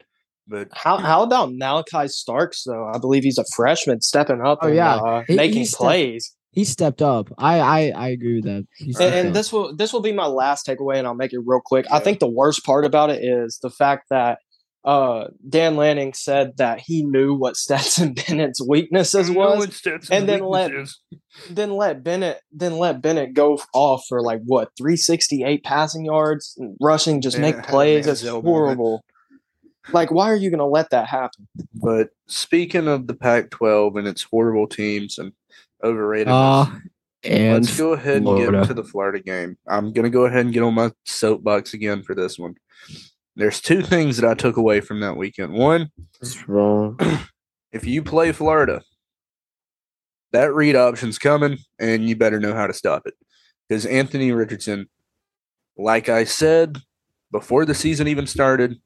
But 0.49 0.69
how 0.73 0.99
how 0.99 1.23
about 1.23 1.51
Malaki 1.51 2.09
Starks 2.09 2.65
though? 2.65 2.91
I 2.93 2.99
believe 2.99 3.25
he's 3.25 3.39
a 3.39 3.45
freshman 3.55 4.01
stepping 4.01 4.41
up. 4.41 4.61
Oh 4.63 4.69
and, 4.69 4.77
yeah, 4.77 4.97
uh, 4.97 5.25
he, 5.27 5.35
making 5.35 5.67
plays 5.67 6.37
he 6.57 6.65
stepped 6.65 7.03
up. 7.03 7.29
I 7.37 7.61
I, 7.61 7.93
I 7.95 8.09
agree 8.09 8.37
with 8.37 8.45
that. 8.45 8.67
And, 8.81 9.15
and 9.15 9.37
this 9.37 9.53
will 9.53 9.77
this 9.77 9.93
will 9.93 10.01
be 10.01 10.13
my 10.13 10.27
last 10.27 10.67
takeaway, 10.67 10.97
and 10.97 11.07
I'll 11.07 11.15
make 11.15 11.35
it 11.35 11.41
real 11.45 11.61
quick. 11.65 11.85
Yeah. 11.85 11.97
I 11.97 12.01
think 12.01 12.19
the 12.19 12.31
worst 12.31 12.65
part 12.65 12.87
about 12.87 13.11
it 13.11 13.23
is 13.23 13.59
the 13.63 13.71
fact 13.71 14.07
that 14.09 14.39
uh, 14.87 15.27
Dan 15.47 15.75
Lanning 15.75 16.15
said 16.15 16.57
that 16.59 16.81
he 16.81 17.03
knew 17.03 17.35
what 17.35 17.57
Stetson 17.57 18.15
Bennett's 18.15 18.65
weaknesses 18.67 19.31
was, 19.31 19.83
and 20.11 20.29
then 20.29 20.45
let 20.45 20.71
then 21.51 21.73
let 21.73 22.05
Bennett 22.05 22.41
then 22.53 22.79
let 22.79 23.03
Bennett 23.03 23.35
go 23.35 23.59
off 23.75 24.05
for 24.09 24.23
like 24.23 24.41
what 24.45 24.71
three 24.79 24.97
sixty 24.97 25.43
eight 25.43 25.65
passing 25.65 26.05
yards, 26.05 26.57
rushing, 26.81 27.21
just 27.21 27.39
make 27.39 27.63
plays. 27.65 28.07
That's 28.07 28.27
horrible. 28.27 29.05
Like, 29.93 30.11
why 30.11 30.31
are 30.31 30.37
you 30.37 30.51
going 30.51 30.59
to 30.59 30.67
let 30.67 30.91
that 30.91 31.07
happen? 31.07 31.47
But 31.75 32.09
speaking 32.27 32.89
of 32.89 33.07
the 33.07 33.15
Pac 33.15 33.51
twelve 33.51 33.97
and 33.97 34.07
its 34.07 34.23
horrible 34.23 34.69
teams 34.69 35.19
and 35.19 35.33
overrated. 35.83 36.29
Uh, 36.29 36.67
and 37.25 37.65
let's 37.65 37.77
go 37.77 37.93
ahead 37.93 38.19
and 38.19 38.25
Florida. 38.25 38.61
get 38.61 38.69
to 38.69 38.75
the 38.75 38.85
Florida 38.85 39.21
game. 39.21 39.57
I'm 39.67 39.93
gonna 39.93 40.11
go 40.11 40.27
ahead 40.27 40.45
and 40.45 40.55
get 40.55 40.63
on 40.63 40.75
my 40.75 40.93
soapbox 41.05 41.75
again 41.75 42.03
for 42.05 42.15
this 42.15 42.39
one. 42.39 42.55
There's 43.37 43.61
two 43.61 43.83
things 43.83 44.17
that 44.17 44.29
I 44.29 44.35
took 44.35 44.57
away 44.57 44.81
from 44.81 45.01
that 45.01 45.17
weekend. 45.17 45.53
One, 45.53 45.91
What's 46.19 46.49
wrong? 46.49 46.99
if 47.73 47.87
you 47.87 48.03
play 48.03 48.33
Florida, 48.33 48.83
that 50.33 50.55
read 50.55 50.75
option's 50.75 51.19
coming, 51.19 51.59
and 51.79 52.09
you 52.09 52.17
better 52.17 52.41
know 52.41 52.55
how 52.55 52.67
to 52.67 52.73
stop 52.73 53.07
it. 53.07 53.15
Because 53.69 53.85
Anthony 53.85 54.33
Richardson, 54.33 54.89
like 55.77 56.09
I 56.09 56.25
said 56.25 56.79
before 57.31 57.67
the 57.67 57.75
season 57.75 58.09
even 58.09 58.27
started, 58.27 58.81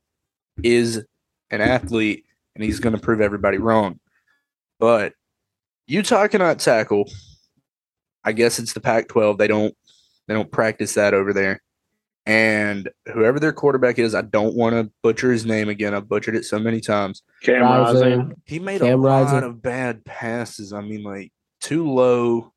is 0.62 1.04
an 1.50 1.60
athlete, 1.60 2.24
and 2.54 2.64
he's 2.64 2.80
going 2.80 2.94
to 2.94 3.00
prove 3.00 3.20
everybody 3.20 3.58
wrong. 3.58 4.00
But 4.80 5.12
Utah 5.86 6.26
cannot 6.26 6.58
tackle. 6.58 7.04
I 8.24 8.32
guess 8.32 8.58
it's 8.58 8.72
the 8.72 8.80
Pac-12. 8.80 9.38
They 9.38 9.46
don't 9.48 9.74
they 10.26 10.34
don't 10.34 10.50
practice 10.50 10.94
that 10.94 11.14
over 11.14 11.32
there. 11.32 11.60
And 12.26 12.88
whoever 13.12 13.40
their 13.40 13.52
quarterback 13.52 13.98
is, 13.98 14.14
I 14.14 14.22
don't 14.22 14.54
want 14.54 14.74
to 14.74 14.90
butcher 15.02 15.32
his 15.32 15.46
name 15.46 15.68
again. 15.68 15.94
I've 15.94 16.08
butchered 16.08 16.36
it 16.36 16.44
so 16.44 16.58
many 16.58 16.80
times. 16.80 17.22
Cam 17.42 17.62
Rising. 17.62 18.34
He 18.44 18.58
made 18.58 18.82
Cam 18.82 19.00
a 19.00 19.02
lot 19.02 19.22
Rising. 19.24 19.42
of 19.48 19.62
bad 19.62 20.04
passes. 20.04 20.72
I 20.72 20.82
mean, 20.82 21.02
like 21.02 21.32
too 21.60 21.90
low. 21.90 22.52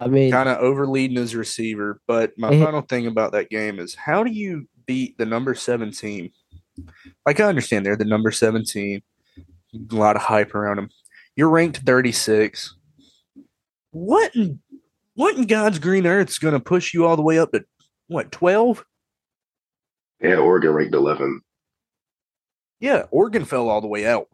I 0.00 0.08
mean, 0.08 0.32
kind 0.32 0.48
of 0.48 0.58
overleading 0.58 1.16
his 1.16 1.36
receiver. 1.36 2.00
But 2.06 2.32
my 2.36 2.50
final 2.50 2.82
thing 2.82 3.06
about 3.06 3.32
that 3.32 3.50
game 3.50 3.78
is 3.78 3.94
how 3.94 4.24
do 4.24 4.32
you 4.32 4.68
beat 4.86 5.16
the 5.16 5.26
number 5.26 5.54
seven 5.54 5.92
team? 5.92 6.30
Like 7.24 7.38
I 7.40 7.44
understand 7.44 7.86
they're 7.86 7.96
the 7.96 8.04
number 8.04 8.32
seven 8.32 8.64
team. 8.64 9.02
A 9.38 9.94
lot 9.94 10.16
of 10.16 10.22
hype 10.22 10.54
around 10.54 10.76
them. 10.76 10.88
You're 11.36 11.48
ranked 11.48 11.78
36. 11.78 12.76
What 13.92 14.34
in, 14.34 14.60
what 15.14 15.36
in 15.36 15.46
God's 15.46 15.78
green 15.78 16.06
earth 16.06 16.28
is 16.28 16.38
going 16.38 16.54
to 16.54 16.60
push 16.60 16.92
you 16.92 17.06
all 17.06 17.16
the 17.16 17.22
way 17.22 17.38
up 17.38 17.52
to 17.52 17.64
what 18.08 18.32
12? 18.32 18.84
Yeah, 20.24 20.36
Oregon 20.36 20.70
ranked 20.70 20.94
11. 20.94 21.40
Yeah, 22.80 23.04
Oregon 23.10 23.44
fell 23.44 23.68
all 23.68 23.80
the 23.80 23.86
way 23.86 24.06
out. 24.06 24.28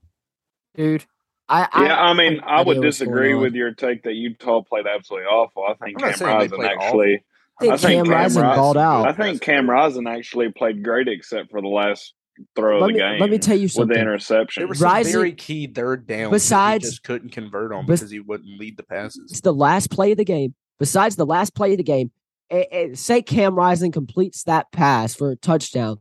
Dude, 0.74 1.05
I, 1.48 1.68
I 1.72 1.85
yeah, 1.85 2.00
I 2.00 2.14
mean, 2.14 2.40
I, 2.40 2.61
I 2.61 2.62
would 2.62 2.81
disagree 2.81 3.35
with 3.35 3.55
your 3.55 3.72
take 3.72 4.05
that 4.05 4.14
Utah 4.14 4.62
played 4.62 4.87
absolutely 4.87 5.26
awful. 5.26 5.64
I 5.64 5.74
think 5.74 5.98
Cam 5.98 6.14
Rising 6.20 6.64
actually. 6.64 7.24
I 7.61 7.61
think, 7.61 7.72
I 7.72 7.76
think 7.76 7.81
Cam, 7.81 8.05
Cam 8.07 8.12
Rising 8.12 8.42
balled 8.42 8.76
out. 8.76 9.09
I 9.09 9.12
think 9.12 9.42
Cam 9.42 9.68
Rising 9.68 10.07
actually 10.07 10.50
played 10.53 10.83
great, 10.85 11.09
except 11.09 11.50
for 11.50 11.61
the 11.61 11.68
last 11.68 12.14
throw 12.55 12.79
let 12.79 12.87
the 12.87 12.92
me, 12.92 12.98
game. 13.00 13.20
Let 13.20 13.31
me 13.31 13.38
tell 13.38 13.59
you 13.59 13.66
something. 13.66 13.88
With 13.88 13.96
the 13.96 14.00
interception, 14.00 14.61
there 14.61 14.68
was 14.68 14.79
some 14.79 14.88
Rising, 14.88 15.12
very 15.12 15.33
key 15.33 15.66
third 15.66 16.07
down. 16.07 16.31
Besides, 16.31 16.85
he 16.85 16.90
just 16.90 17.03
couldn't 17.03 17.31
convert 17.31 17.72
on 17.72 17.85
because 17.85 18.11
he 18.11 18.20
wouldn't 18.20 18.59
lead 18.59 18.76
the 18.76 18.85
passes. 18.85 19.31
It's 19.33 19.40
the 19.40 19.53
last 19.53 19.90
play 19.90 20.12
of 20.12 20.18
the 20.18 20.24
game. 20.24 20.55
Besides 20.79 21.16
the 21.16 21.26
last 21.26 21.55
play 21.55 21.72
of 21.72 21.76
the 21.79 21.85
game, 21.85 22.12
it, 22.50 22.68
it, 22.72 22.98
say 22.98 23.22
Cam 23.22 23.54
Rising 23.54 23.92
completes 23.92 24.44
that 24.44 24.72
pass 24.72 25.14
for 25.14 25.30
a 25.30 25.36
touchdown. 25.36 25.98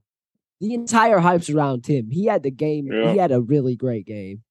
The 0.59 0.73
entire 0.73 1.19
hype's 1.19 1.49
around 1.49 1.85
him. 1.85 2.09
He 2.12 2.25
had 2.25 2.43
the 2.43 2.51
game. 2.51 2.88
Yeah. 2.91 3.12
He 3.12 3.17
had 3.17 3.31
a 3.31 3.39
really 3.39 3.75
great 3.75 4.05
game. 4.05 4.43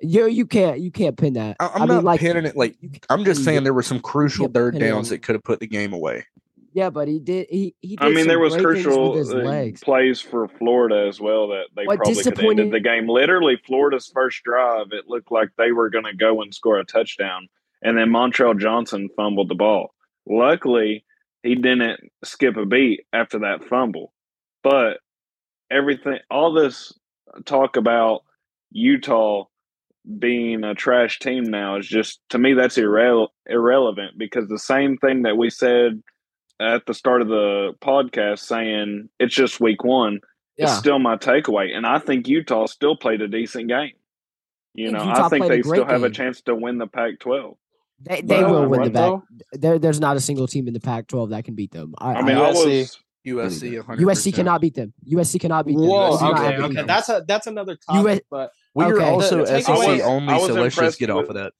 You 0.00 0.26
you 0.26 0.46
can't 0.46 0.80
you 0.80 0.90
can't 0.90 1.16
pin 1.16 1.34
that. 1.34 1.56
I, 1.60 1.66
am 1.82 1.86
not 1.86 1.88
mean, 1.88 2.04
like, 2.04 2.18
pinning 2.18 2.44
it. 2.44 2.56
Like 2.56 2.76
I'm 3.08 3.24
just 3.24 3.44
saying 3.44 3.62
there 3.62 3.72
were 3.72 3.82
some 3.82 4.00
crucial 4.00 4.48
third 4.48 4.76
downs 4.76 5.10
that 5.10 5.22
could 5.22 5.36
have 5.36 5.44
put 5.44 5.60
the 5.60 5.68
game 5.68 5.92
away. 5.92 6.24
Yeah, 6.74 6.90
but 6.90 7.06
he 7.06 7.18
did. 7.18 7.46
He, 7.50 7.74
he 7.80 7.96
did 7.96 8.04
I 8.04 8.10
mean, 8.10 8.26
there 8.26 8.38
was 8.38 8.56
crucial 8.56 9.12
uh, 9.12 9.68
plays 9.82 10.20
for 10.20 10.48
Florida 10.48 11.06
as 11.06 11.20
well 11.20 11.48
that 11.48 11.66
they 11.76 11.84
what 11.84 11.98
probably 11.98 12.14
could 12.14 12.38
have 12.38 12.50
ended 12.50 12.72
the 12.72 12.80
game. 12.80 13.08
Literally, 13.08 13.60
Florida's 13.66 14.10
first 14.12 14.42
drive, 14.42 14.86
it 14.92 15.04
looked 15.06 15.30
like 15.30 15.50
they 15.58 15.72
were 15.72 15.90
going 15.90 16.06
to 16.06 16.14
go 16.14 16.40
and 16.40 16.54
score 16.54 16.78
a 16.78 16.84
touchdown, 16.84 17.48
and 17.82 17.98
then 17.98 18.08
Montrell 18.08 18.58
Johnson 18.58 19.10
fumbled 19.14 19.50
the 19.50 19.54
ball. 19.54 19.94
Luckily, 20.26 21.04
he 21.42 21.54
didn't 21.54 22.00
skip 22.24 22.56
a 22.56 22.66
beat 22.66 23.06
after 23.12 23.40
that 23.40 23.64
fumble. 23.64 24.12
But 24.62 24.98
everything, 25.70 26.18
all 26.30 26.52
this 26.52 26.92
talk 27.44 27.76
about 27.76 28.22
Utah 28.70 29.44
being 30.18 30.64
a 30.64 30.74
trash 30.74 31.18
team 31.18 31.44
now 31.44 31.76
is 31.76 31.86
just 31.86 32.20
to 32.30 32.38
me 32.38 32.54
that's 32.54 32.76
irre- 32.76 33.28
irrelevant 33.46 34.18
because 34.18 34.48
the 34.48 34.58
same 34.58 34.98
thing 34.98 35.22
that 35.22 35.36
we 35.36 35.48
said 35.48 36.02
at 36.60 36.86
the 36.86 36.94
start 36.94 37.22
of 37.22 37.28
the 37.28 37.72
podcast 37.80 38.40
saying 38.40 39.08
it's 39.18 39.34
just 39.34 39.60
week 39.60 39.84
one. 39.84 40.20
Yeah. 40.56 40.66
It's 40.66 40.78
still 40.78 40.98
my 40.98 41.16
takeaway, 41.16 41.74
and 41.74 41.86
I 41.86 41.98
think 41.98 42.28
Utah 42.28 42.66
still 42.66 42.94
played 42.94 43.22
a 43.22 43.28
decent 43.28 43.68
game. 43.68 43.92
You 44.74 44.90
know, 44.90 45.00
I 45.00 45.28
think 45.28 45.48
they 45.48 45.62
still 45.62 45.86
have 45.86 46.02
a 46.02 46.10
chance 46.10 46.42
to 46.42 46.54
win 46.54 46.78
the 46.78 46.86
Pac-12. 46.86 47.56
They, 48.04 48.20
they 48.22 48.42
will 48.42 48.66
win 48.68 48.82
the 48.82 48.90
back. 48.90 49.20
There, 49.52 49.78
there's 49.78 50.00
not 50.00 50.16
a 50.16 50.20
single 50.20 50.46
team 50.46 50.66
in 50.66 50.74
the 50.74 50.80
Pac-12 50.80 51.30
that 51.30 51.44
can 51.44 51.54
beat 51.54 51.70
them. 51.70 51.94
I, 51.98 52.14
I 52.14 52.22
mean, 52.22 52.36
I, 52.36 52.50
was 52.50 52.98
USC. 53.26 53.82
100%. 53.82 53.84
USC 54.00 54.34
cannot 54.34 54.60
beat 54.60 54.74
them. 54.74 54.92
USC 55.10 55.40
cannot 55.40 55.66
beat 55.66 55.76
them. 55.76 55.86
Whoa, 55.86 56.16
okay, 56.16 56.56
okay. 56.58 56.74
Them. 56.74 56.86
That's 56.86 57.08
a 57.08 57.24
that's 57.26 57.46
another 57.46 57.76
topic. 57.76 58.14
US, 58.14 58.20
but 58.30 58.50
we 58.74 58.84
are 58.84 59.00
also 59.00 59.44
the, 59.44 59.52
the 59.52 59.60
SEC 59.60 60.00
only, 60.02 60.38
so 60.38 60.54
let's 60.54 60.74
just 60.74 60.98
get 60.98 61.08
with, 61.08 61.24
off 61.24 61.28
of 61.28 61.34
that. 61.36 61.52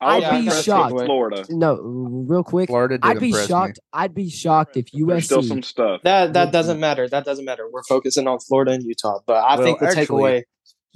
I'd 0.00 0.44
be 0.44 0.50
shocked. 0.50 0.92
Florida. 0.92 1.44
No, 1.48 1.76
real 1.76 2.44
quick. 2.44 2.68
Florida 2.68 2.98
I'd 3.02 3.20
be 3.20 3.32
shocked. 3.32 3.78
Me. 3.78 4.00
I'd 4.00 4.14
be 4.14 4.28
shocked 4.28 4.76
if 4.76 4.86
USC. 4.86 5.06
There's 5.06 5.24
still 5.24 5.42
some 5.42 5.62
stuff. 5.62 6.02
That 6.04 6.34
that 6.34 6.52
doesn't 6.52 6.78
matter. 6.78 7.08
That 7.08 7.24
doesn't 7.24 7.44
matter. 7.44 7.68
We're 7.70 7.82
focusing 7.88 8.28
on 8.28 8.38
Florida 8.38 8.72
and 8.72 8.82
Utah. 8.84 9.20
But 9.26 9.44
I 9.44 9.56
well, 9.56 9.64
think 9.64 9.80
the 9.80 9.86
actually, 9.86 10.04
takeaway. 10.06 10.42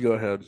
Go 0.00 0.12
ahead. 0.12 0.44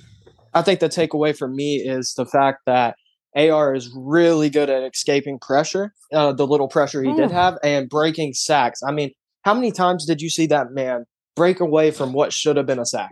I 0.52 0.62
think 0.62 0.80
the 0.80 0.88
takeaway 0.88 1.36
for 1.36 1.48
me 1.48 1.76
is 1.76 2.14
the 2.14 2.26
fact 2.26 2.60
that 2.66 2.96
AR 3.36 3.74
is 3.74 3.90
really 3.94 4.50
good 4.50 4.70
at 4.70 4.82
escaping 4.82 5.38
pressure, 5.38 5.94
uh, 6.12 6.32
the 6.32 6.46
little 6.46 6.68
pressure 6.68 7.02
he 7.02 7.10
Ooh. 7.10 7.16
did 7.16 7.30
have, 7.30 7.58
and 7.62 7.88
breaking 7.88 8.34
sacks. 8.34 8.82
I 8.82 8.92
mean, 8.92 9.12
how 9.42 9.54
many 9.54 9.72
times 9.72 10.04
did 10.04 10.20
you 10.20 10.28
see 10.28 10.46
that 10.46 10.72
man 10.72 11.06
break 11.36 11.60
away 11.60 11.90
from 11.90 12.12
what 12.12 12.32
should 12.32 12.56
have 12.56 12.66
been 12.66 12.78
a 12.78 12.86
sack? 12.86 13.10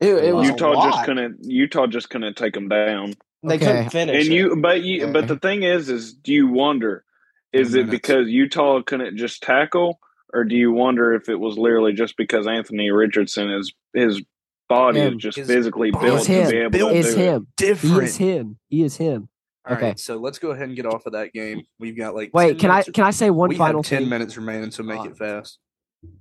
It, 0.00 0.12
it 0.12 0.34
was 0.34 0.48
Utah 0.48 0.90
just 0.90 1.04
couldn't. 1.04 1.38
Utah 1.42 1.86
just 1.86 2.10
couldn't 2.10 2.36
take 2.36 2.54
him 2.54 2.68
down. 2.68 3.14
They 3.42 3.56
okay. 3.56 3.66
couldn't 3.66 3.90
finish. 3.90 4.26
And 4.26 4.34
you, 4.34 4.56
but 4.56 4.82
you, 4.82 5.04
okay. 5.04 5.12
but 5.12 5.28
the 5.28 5.38
thing 5.38 5.62
is, 5.62 5.88
is 5.88 6.12
do 6.12 6.32
you 6.32 6.48
wonder? 6.48 7.04
Is 7.52 7.74
it 7.74 7.88
because 7.88 8.28
Utah 8.28 8.82
couldn't 8.82 9.16
just 9.16 9.42
tackle, 9.42 9.98
or 10.34 10.44
do 10.44 10.54
you 10.54 10.72
wonder 10.72 11.14
if 11.14 11.30
it 11.30 11.40
was 11.40 11.56
literally 11.56 11.94
just 11.94 12.16
because 12.18 12.46
Anthony 12.46 12.90
Richardson 12.90 13.50
is 13.50 13.72
his 13.94 14.22
body 14.68 15.00
him. 15.00 15.14
is 15.14 15.22
just 15.22 15.38
his 15.38 15.46
physically 15.46 15.90
built 15.90 16.22
to 16.24 16.50
be 16.50 16.56
able 16.58 16.70
to 16.70 16.88
is 16.88 17.14
do 17.14 17.20
him. 17.20 17.42
it. 17.42 17.56
Different. 17.56 18.00
He 18.00 18.04
is 18.04 18.16
him. 18.16 18.58
He 18.68 18.82
is 18.82 18.96
him. 18.96 19.28
All 19.68 19.74
okay, 19.74 19.86
right, 19.88 19.98
so 19.98 20.16
let's 20.16 20.38
go 20.38 20.50
ahead 20.50 20.68
and 20.68 20.76
get 20.76 20.86
off 20.86 21.06
of 21.06 21.12
that 21.14 21.32
game. 21.32 21.62
We've 21.80 21.96
got 21.96 22.14
like 22.14 22.30
wait. 22.32 22.58
Can 22.58 22.70
I 22.70 22.82
can 22.82 23.02
I 23.02 23.10
say 23.10 23.30
one 23.30 23.48
we 23.48 23.56
final? 23.56 23.82
ten 23.82 24.02
thing? 24.02 24.08
minutes 24.08 24.36
remaining, 24.36 24.70
so 24.70 24.84
make 24.84 25.00
uh, 25.00 25.04
it 25.04 25.18
fast. 25.18 25.58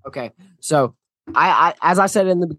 Okay, 0.07 0.31
so 0.61 0.95
I, 1.33 1.75
I 1.81 1.91
as 1.91 1.99
I 1.99 2.07
said 2.07 2.25
in 2.25 2.39
the, 2.39 2.57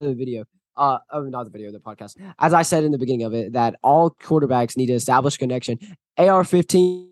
the 0.00 0.14
video, 0.14 0.44
uh, 0.76 0.98
oh, 1.12 1.22
not 1.22 1.44
the 1.44 1.50
video, 1.50 1.70
the 1.70 1.78
podcast. 1.78 2.16
As 2.40 2.52
I 2.52 2.62
said 2.62 2.82
in 2.82 2.90
the 2.90 2.98
beginning 2.98 3.22
of 3.22 3.32
it, 3.32 3.52
that 3.52 3.76
all 3.80 4.10
quarterbacks 4.10 4.76
need 4.76 4.86
to 4.86 4.94
establish 4.94 5.36
connection. 5.36 5.78
AR 6.18 6.42
fifteen 6.42 7.11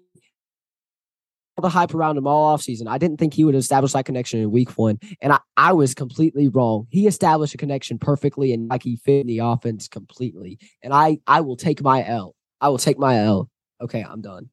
the 1.61 1.69
hype 1.69 1.95
around 1.95 2.17
him 2.17 2.27
all 2.27 2.57
offseason. 2.57 2.87
I 2.89 2.99
didn't 2.99 3.19
think 3.19 3.35
he 3.35 3.45
would 3.45 3.55
establish 3.55 3.93
that 3.93 4.05
connection 4.05 4.41
in 4.41 4.51
week 4.51 4.71
one. 4.79 4.99
And 5.21 5.33
I, 5.33 5.39
I 5.57 5.73
was 5.73 5.95
completely 5.95 6.49
wrong. 6.49 6.87
He 6.91 7.07
established 7.07 7.55
a 7.55 7.59
connection 7.59 7.99
perfectly 7.99 8.53
and 8.53 8.69
like 8.69 8.83
he 8.83 8.97
fit 8.97 9.21
in 9.23 9.27
the 9.27 9.39
offense 9.39 9.89
completely. 9.89 10.59
And 10.83 10.93
I, 10.93 11.19
I 11.27 11.41
will 11.41 11.57
take 11.57 11.83
my 11.83 12.05
L. 12.07 12.35
I 12.61 12.69
will 12.69 12.79
take 12.79 12.99
my 12.99 13.19
L. 13.19 13.51
Okay, 13.81 14.03
I'm 14.03 14.21
done. 14.21 14.51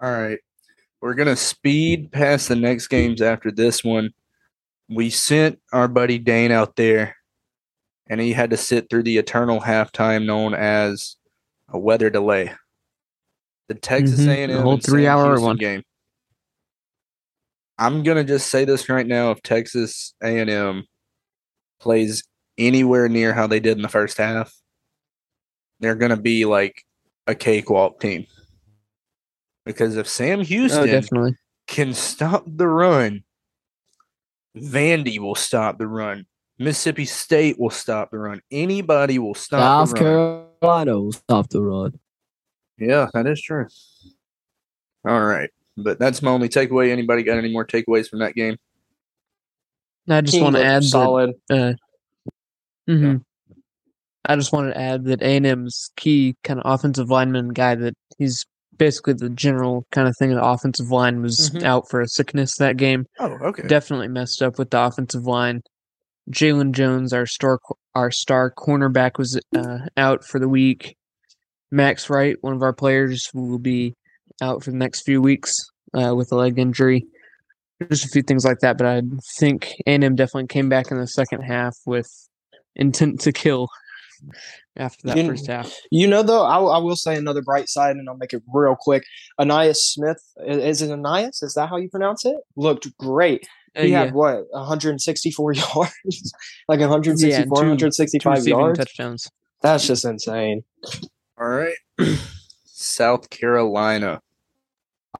All 0.00 0.10
right. 0.10 0.38
We're 1.00 1.14
going 1.14 1.28
to 1.28 1.36
speed 1.36 2.12
past 2.12 2.48
the 2.48 2.56
next 2.56 2.88
games 2.88 3.20
after 3.20 3.50
this 3.50 3.84
one. 3.84 4.10
We 4.88 5.10
sent 5.10 5.60
our 5.72 5.86
buddy 5.86 6.18
Dane 6.18 6.50
out 6.50 6.76
there, 6.76 7.16
and 8.08 8.20
he 8.20 8.32
had 8.32 8.50
to 8.50 8.56
sit 8.56 8.88
through 8.88 9.02
the 9.04 9.18
eternal 9.18 9.60
halftime 9.60 10.24
known 10.24 10.54
as 10.54 11.16
a 11.68 11.78
weather 11.78 12.10
delay. 12.10 12.52
The 13.68 13.74
Texas 13.74 14.20
mm-hmm. 14.20 14.52
A&M 14.52 14.62
whole 14.62 14.78
three 14.78 15.06
hour 15.06 15.40
one 15.40 15.56
game. 15.56 15.82
I'm 17.78 18.02
gonna 18.02 18.24
just 18.24 18.48
say 18.50 18.64
this 18.64 18.88
right 18.88 19.06
now: 19.06 19.30
if 19.30 19.42
Texas 19.42 20.14
A&M 20.22 20.84
plays 21.80 22.24
anywhere 22.56 23.08
near 23.08 23.32
how 23.32 23.46
they 23.46 23.60
did 23.60 23.76
in 23.76 23.82
the 23.82 23.88
first 23.88 24.18
half, 24.18 24.54
they're 25.80 25.96
gonna 25.96 26.16
be 26.16 26.44
like 26.44 26.84
a 27.26 27.34
cakewalk 27.34 28.00
team. 28.00 28.26
Because 29.64 29.96
if 29.96 30.08
Sam 30.08 30.40
oh, 30.40 30.44
Houston 30.44 30.82
oh, 30.82 30.86
definitely. 30.86 31.36
can 31.66 31.94
stop 31.94 32.44
the 32.46 32.68
run, 32.68 33.24
Vandy 34.56 35.18
will 35.18 35.34
stop 35.34 35.78
the 35.78 35.88
run. 35.88 36.26
Mississippi 36.58 37.04
State 37.04 37.58
will 37.58 37.70
stop 37.70 38.10
the 38.10 38.18
run. 38.18 38.40
Anybody 38.50 39.18
will 39.18 39.34
stop 39.34 39.88
South 39.88 39.98
Carolina 39.98 41.00
will 41.00 41.12
stop 41.12 41.48
the 41.48 41.60
run. 41.60 41.98
Yeah, 42.78 43.08
that 43.12 43.26
is 43.26 43.42
true. 43.42 43.66
All 45.06 45.24
right. 45.24 45.50
But 45.76 45.98
that's 45.98 46.22
my 46.22 46.30
only 46.30 46.48
takeaway. 46.48 46.90
Anybody 46.90 47.22
got 47.22 47.38
any 47.38 47.52
more 47.52 47.66
takeaways 47.66 48.08
from 48.08 48.20
that 48.20 48.34
game? 48.34 48.56
I 50.08 50.20
just 50.20 50.40
want 50.40 50.56
to 50.56 50.64
add 50.64 50.84
solid. 50.84 51.32
That, 51.48 51.58
uh, 51.58 51.72
mm-hmm. 52.90 53.04
yeah. 53.04 53.16
I 54.26 54.36
just 54.36 54.52
want 54.52 54.72
to 54.72 54.80
add 54.80 55.04
that 55.04 55.22
A 55.22 55.36
and 55.36 55.46
M's 55.46 55.90
key 55.96 56.36
kind 56.44 56.60
of 56.60 56.72
offensive 56.72 57.10
lineman 57.10 57.48
guy 57.48 57.74
that 57.74 57.94
he's 58.18 58.44
basically 58.76 59.14
the 59.14 59.30
general 59.30 59.86
kind 59.92 60.08
of 60.08 60.16
thing 60.18 60.32
of 60.32 60.38
the 60.38 60.44
offensive 60.44 60.90
line 60.90 61.22
was 61.22 61.50
mm-hmm. 61.50 61.64
out 61.64 61.88
for 61.88 62.00
a 62.00 62.08
sickness 62.08 62.56
that 62.56 62.76
game. 62.76 63.06
Oh, 63.18 63.32
okay. 63.42 63.66
Definitely 63.66 64.08
messed 64.08 64.42
up 64.42 64.58
with 64.58 64.70
the 64.70 64.80
offensive 64.80 65.24
line. 65.24 65.62
Jaylon 66.30 66.72
Jones, 66.72 67.12
our 67.12 67.26
star, 67.26 67.58
our 67.94 68.10
star 68.10 68.50
cornerback, 68.50 69.18
was 69.18 69.38
uh, 69.54 69.78
out 69.96 70.24
for 70.24 70.38
the 70.38 70.48
week. 70.48 70.96
Max 71.70 72.08
Wright, 72.08 72.36
one 72.40 72.54
of 72.54 72.62
our 72.62 72.72
players, 72.72 73.28
will 73.34 73.58
be 73.58 73.94
out 74.42 74.62
for 74.62 74.70
the 74.70 74.76
next 74.76 75.02
few 75.02 75.20
weeks 75.20 75.70
uh, 75.94 76.14
with 76.14 76.32
a 76.32 76.36
leg 76.36 76.58
injury. 76.58 77.06
Just 77.90 78.04
a 78.04 78.08
few 78.08 78.22
things 78.22 78.44
like 78.44 78.60
that, 78.60 78.78
but 78.78 78.86
I 78.86 79.02
think 79.36 79.74
A&M 79.86 80.14
definitely 80.14 80.46
came 80.46 80.68
back 80.68 80.90
in 80.90 80.98
the 80.98 81.08
second 81.08 81.42
half 81.42 81.76
with 81.84 82.08
intent 82.76 83.20
to 83.20 83.32
kill 83.32 83.68
after 84.76 85.08
that 85.08 85.16
you, 85.16 85.26
first 85.26 85.46
half. 85.46 85.74
You 85.90 86.06
know, 86.06 86.22
though, 86.22 86.44
I, 86.44 86.58
I, 86.58 86.78
will 86.78 86.96
say 86.96 87.16
another 87.16 87.42
bright 87.42 87.68
side, 87.68 87.96
and 87.96 88.08
I'll 88.08 88.16
make 88.16 88.32
it 88.32 88.42
real 88.52 88.76
quick. 88.78 89.04
Ainias 89.40 89.76
Smith, 89.76 90.22
is 90.46 90.82
it 90.82 90.90
Ainias? 90.90 91.42
Is 91.42 91.54
that 91.54 91.68
how 91.68 91.76
you 91.76 91.88
pronounce 91.88 92.24
it? 92.24 92.36
Looked 92.56 92.96
great. 92.96 93.46
Uh, 93.76 93.82
he 93.82 93.86
uh, 93.86 93.90
yeah. 93.90 94.04
had 94.04 94.14
what 94.14 94.44
164 94.50 95.52
yards, 95.54 96.32
like 96.68 96.80
164, 96.80 97.28
yeah, 97.28 97.44
two, 97.44 97.50
165 97.50 98.46
yards, 98.46 98.78
touchdowns. 98.78 99.30
That's 99.62 99.86
just 99.86 100.04
insane. 100.04 100.62
All 101.38 101.48
right. 101.48 101.76
South 102.64 103.30
Carolina. 103.30 104.20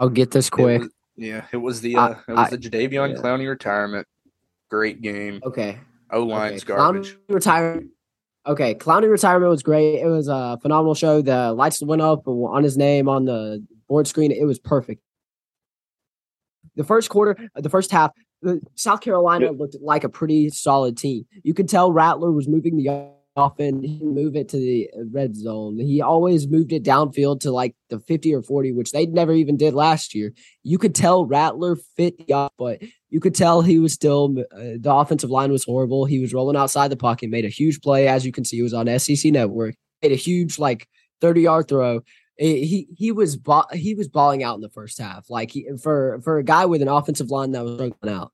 I'll 0.00 0.08
get 0.08 0.30
this 0.30 0.50
quick. 0.50 0.80
It 0.80 0.84
was, 0.84 0.90
yeah, 1.16 1.44
it 1.52 1.56
was 1.56 1.80
the 1.80 1.96
uh, 1.96 2.00
I, 2.00 2.10
it 2.12 2.32
was 2.32 2.46
I, 2.46 2.50
the 2.50 2.58
Jadeveon 2.58 3.14
yeah. 3.14 3.22
Clowney 3.22 3.48
retirement. 3.48 4.06
Great 4.70 5.02
game. 5.02 5.40
Okay. 5.44 5.78
O 6.10 6.22
line's 6.22 6.62
okay. 6.62 6.74
garbage. 6.74 7.14
Clowney 7.14 7.34
retirement. 7.34 7.90
Okay, 8.46 8.74
Clowney 8.74 9.10
retirement 9.10 9.50
was 9.50 9.62
great. 9.62 10.00
It 10.00 10.06
was 10.06 10.28
a 10.28 10.58
phenomenal 10.60 10.94
show. 10.94 11.22
The 11.22 11.52
lights 11.52 11.82
went 11.82 12.02
up 12.02 12.28
on 12.28 12.62
his 12.62 12.76
name 12.76 13.08
on 13.08 13.24
the 13.24 13.64
board 13.88 14.06
screen. 14.06 14.30
It 14.32 14.44
was 14.44 14.58
perfect. 14.58 15.00
The 16.76 16.84
first 16.84 17.08
quarter, 17.08 17.36
the 17.54 17.70
first 17.70 17.90
half, 17.90 18.10
South 18.74 19.00
Carolina 19.00 19.50
looked 19.52 19.76
like 19.80 20.04
a 20.04 20.08
pretty 20.10 20.50
solid 20.50 20.98
team. 20.98 21.24
You 21.42 21.54
could 21.54 21.68
tell 21.68 21.90
Rattler 21.92 22.32
was 22.32 22.46
moving 22.46 22.76
the 22.76 22.90
often 23.36 23.82
he 23.82 24.00
move 24.02 24.36
it 24.36 24.48
to 24.50 24.56
the 24.56 24.88
red 25.10 25.34
zone. 25.34 25.78
He 25.78 26.00
always 26.00 26.46
moved 26.46 26.72
it 26.72 26.84
downfield 26.84 27.40
to 27.40 27.50
like 27.50 27.74
the 27.90 27.98
50 27.98 28.34
or 28.34 28.42
40, 28.42 28.72
which 28.72 28.92
they 28.92 29.06
never 29.06 29.32
even 29.32 29.56
did 29.56 29.74
last 29.74 30.14
year. 30.14 30.32
You 30.62 30.78
could 30.78 30.94
tell 30.94 31.26
Rattler 31.26 31.76
fit 31.96 32.30
off, 32.30 32.52
but 32.58 32.82
you 33.10 33.20
could 33.20 33.34
tell 33.34 33.62
he 33.62 33.78
was 33.78 33.92
still 33.92 34.34
uh, 34.52 34.78
the 34.78 34.94
offensive 34.94 35.30
line 35.30 35.50
was 35.50 35.64
horrible. 35.64 36.04
He 36.04 36.20
was 36.20 36.32
rolling 36.32 36.56
outside 36.56 36.88
the 36.88 36.96
pocket, 36.96 37.30
made 37.30 37.44
a 37.44 37.48
huge 37.48 37.80
play 37.80 38.08
as 38.08 38.24
you 38.24 38.32
can 38.32 38.44
see. 38.44 38.56
He 38.56 38.62
was 38.62 38.74
on 38.74 38.98
SEC 38.98 39.32
Network, 39.32 39.74
made 40.02 40.12
a 40.12 40.16
huge 40.16 40.58
like 40.58 40.88
30 41.20 41.42
yard 41.42 41.68
throw. 41.68 42.02
He 42.36 42.88
he 42.96 43.12
was 43.12 43.38
he 43.72 43.94
was 43.94 44.08
balling 44.08 44.42
out 44.42 44.56
in 44.56 44.60
the 44.60 44.70
first 44.70 44.98
half. 44.98 45.30
Like 45.30 45.52
he, 45.52 45.68
for 45.80 46.20
for 46.22 46.38
a 46.38 46.44
guy 46.44 46.66
with 46.66 46.82
an 46.82 46.88
offensive 46.88 47.30
line 47.30 47.52
that 47.52 47.64
was 47.64 47.74
struggling 47.74 48.12
out, 48.12 48.32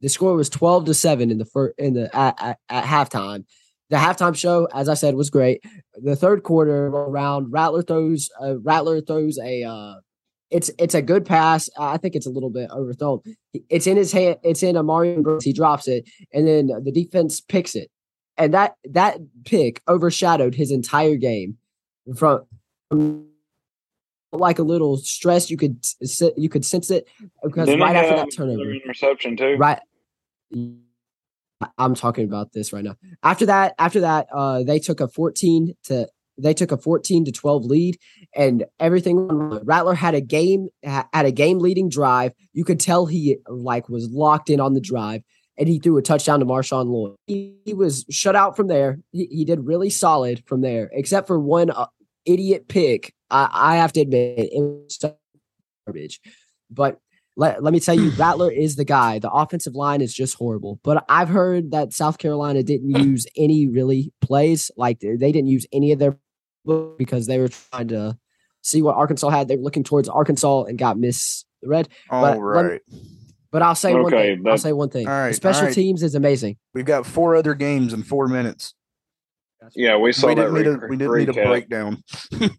the 0.00 0.08
score 0.08 0.34
was 0.34 0.48
12 0.48 0.84
to 0.84 0.94
seven 0.94 1.32
in 1.32 1.38
the 1.38 1.44
first 1.44 1.74
in 1.76 1.94
the 1.94 2.14
at, 2.16 2.40
at, 2.40 2.58
at 2.68 2.84
halftime 2.84 3.44
the 3.90 3.96
halftime 3.96 4.36
show, 4.36 4.66
as 4.72 4.88
I 4.88 4.94
said, 4.94 5.16
was 5.16 5.30
great. 5.30 5.62
The 5.94 6.16
third 6.16 6.44
quarter 6.44 6.86
around, 6.86 7.52
Rattler 7.52 7.82
throws 7.82 8.30
uh, 8.40 8.58
Rattler 8.60 9.00
throws 9.00 9.38
a 9.38 9.64
uh, 9.64 9.94
it's 10.50 10.70
it's 10.78 10.94
a 10.94 11.02
good 11.02 11.26
pass. 11.26 11.68
I 11.78 11.96
think 11.96 12.14
it's 12.14 12.26
a 12.26 12.30
little 12.30 12.50
bit 12.50 12.70
overthrown. 12.70 13.20
It's 13.68 13.88
in 13.88 13.96
his 13.96 14.12
hand. 14.12 14.36
It's 14.44 14.62
in 14.62 14.76
Amari 14.76 15.20
Brooks. 15.20 15.44
He 15.44 15.52
drops 15.52 15.88
it, 15.88 16.08
and 16.32 16.46
then 16.46 16.68
the 16.84 16.92
defense 16.92 17.40
picks 17.40 17.74
it, 17.74 17.90
and 18.38 18.54
that 18.54 18.74
that 18.84 19.18
pick 19.44 19.82
overshadowed 19.88 20.54
his 20.54 20.70
entire 20.70 21.16
game. 21.16 21.58
From 22.16 22.46
like 24.32 24.58
a 24.58 24.64
little 24.64 24.96
stress, 24.98 25.50
you 25.50 25.56
could 25.56 25.84
you 26.36 26.48
could 26.48 26.64
sense 26.64 26.90
it 26.90 27.08
because 27.42 27.66
Didn't 27.66 27.82
right 27.82 27.96
after 27.96 28.16
that 28.16 28.28
turnover, 28.34 28.70
interception 28.70 29.36
too. 29.36 29.56
Right 29.56 29.80
I'm 31.78 31.94
talking 31.94 32.24
about 32.24 32.52
this 32.52 32.72
right 32.72 32.84
now. 32.84 32.96
After 33.22 33.46
that, 33.46 33.74
after 33.78 34.00
that, 34.00 34.28
uh, 34.32 34.62
they 34.62 34.78
took 34.78 35.00
a 35.00 35.08
14 35.08 35.74
to 35.84 36.08
they 36.42 36.54
took 36.54 36.72
a 36.72 36.78
14 36.78 37.26
to 37.26 37.32
12 37.32 37.64
lead, 37.64 37.98
and 38.34 38.64
everything. 38.78 39.28
Rattler 39.64 39.94
had 39.94 40.14
a 40.14 40.20
game 40.20 40.68
had 40.82 41.26
a 41.26 41.32
game 41.32 41.58
leading 41.58 41.88
drive. 41.88 42.32
You 42.52 42.64
could 42.64 42.80
tell 42.80 43.06
he 43.06 43.38
like 43.46 43.88
was 43.88 44.08
locked 44.08 44.50
in 44.50 44.60
on 44.60 44.74
the 44.74 44.80
drive, 44.80 45.22
and 45.58 45.68
he 45.68 45.78
threw 45.78 45.98
a 45.98 46.02
touchdown 46.02 46.40
to 46.40 46.46
Marshawn 46.46 46.86
Lloyd. 46.86 47.16
He, 47.26 47.56
he 47.64 47.74
was 47.74 48.04
shut 48.10 48.36
out 48.36 48.56
from 48.56 48.68
there. 48.68 48.98
He, 49.12 49.26
he, 49.26 49.44
did 49.44 49.66
really 49.66 49.90
solid 49.90 50.42
from 50.46 50.62
there, 50.62 50.90
except 50.92 51.26
for 51.26 51.38
one 51.38 51.70
uh, 51.70 51.86
idiot 52.24 52.68
pick. 52.68 53.14
I, 53.30 53.48
I 53.52 53.76
have 53.76 53.92
to 53.92 54.00
admit 54.00 54.38
it 54.38 54.50
was 54.54 54.98
garbage, 55.86 56.20
but 56.70 56.98
let, 57.36 57.62
let 57.62 57.72
me 57.72 57.80
tell 57.80 57.94
you, 57.94 58.10
Rattler 58.18 58.50
is 58.50 58.76
the 58.76 58.84
guy. 58.84 59.18
The 59.18 59.30
offensive 59.30 59.74
line 59.74 60.00
is 60.00 60.14
just 60.14 60.34
horrible. 60.34 60.80
But 60.82 61.04
I've 61.08 61.28
heard 61.28 61.70
that 61.72 61.92
South 61.92 62.18
Carolina 62.18 62.62
didn't 62.62 62.90
use 63.04 63.26
any 63.36 63.68
really 63.68 64.12
plays. 64.20 64.70
Like 64.76 65.00
they 65.00 65.16
didn't 65.16 65.48
use 65.48 65.66
any 65.72 65.92
of 65.92 65.98
their 65.98 66.18
because 66.98 67.26
they 67.26 67.38
were 67.38 67.48
trying 67.48 67.88
to 67.88 68.18
see 68.62 68.82
what 68.82 68.96
Arkansas 68.96 69.30
had. 69.30 69.48
They 69.48 69.56
were 69.56 69.62
looking 69.62 69.84
towards 69.84 70.08
Arkansas 70.08 70.64
and 70.64 70.78
got 70.78 70.98
misread. 70.98 71.88
All 72.10 72.22
but, 72.22 72.38
right. 72.40 72.80
but 73.50 73.62
I'll 73.62 73.74
say 73.74 73.92
okay, 73.92 74.02
one 74.02 74.10
thing. 74.10 74.42
I'll 74.46 74.58
say 74.58 74.72
one 74.72 74.90
thing. 74.90 75.06
All 75.08 75.12
right, 75.12 75.28
the 75.28 75.34
special 75.34 75.66
right. 75.66 75.74
teams 75.74 76.02
is 76.02 76.14
amazing. 76.14 76.56
We've 76.74 76.84
got 76.84 77.06
four 77.06 77.36
other 77.36 77.54
games 77.54 77.92
in 77.92 78.02
four 78.02 78.28
minutes. 78.28 78.74
Yeah, 79.74 79.96
we 79.96 80.12
saw 80.12 80.28
we 80.28 80.34
that. 80.36 80.52
Didn't 80.52 80.80
re- 80.80 80.86
a, 80.86 80.88
we 80.88 80.96
didn't 80.96 81.12
recap. 81.12 81.18
need 81.18 81.28
a 81.28 81.46
breakdown. 81.46 82.02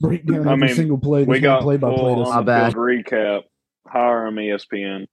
breakdown 0.00 0.48
every 0.48 0.56
mean, 0.56 0.74
single 0.74 0.98
play. 0.98 1.24
we 1.24 1.40
got 1.40 1.62
play 1.62 1.76
by 1.78 1.94
play. 1.94 2.12
On 2.12 2.44
bad. 2.44 2.74
recap. 2.74 3.42
Hire 3.88 4.26
him 4.26 4.36
ESPN, 4.36 5.06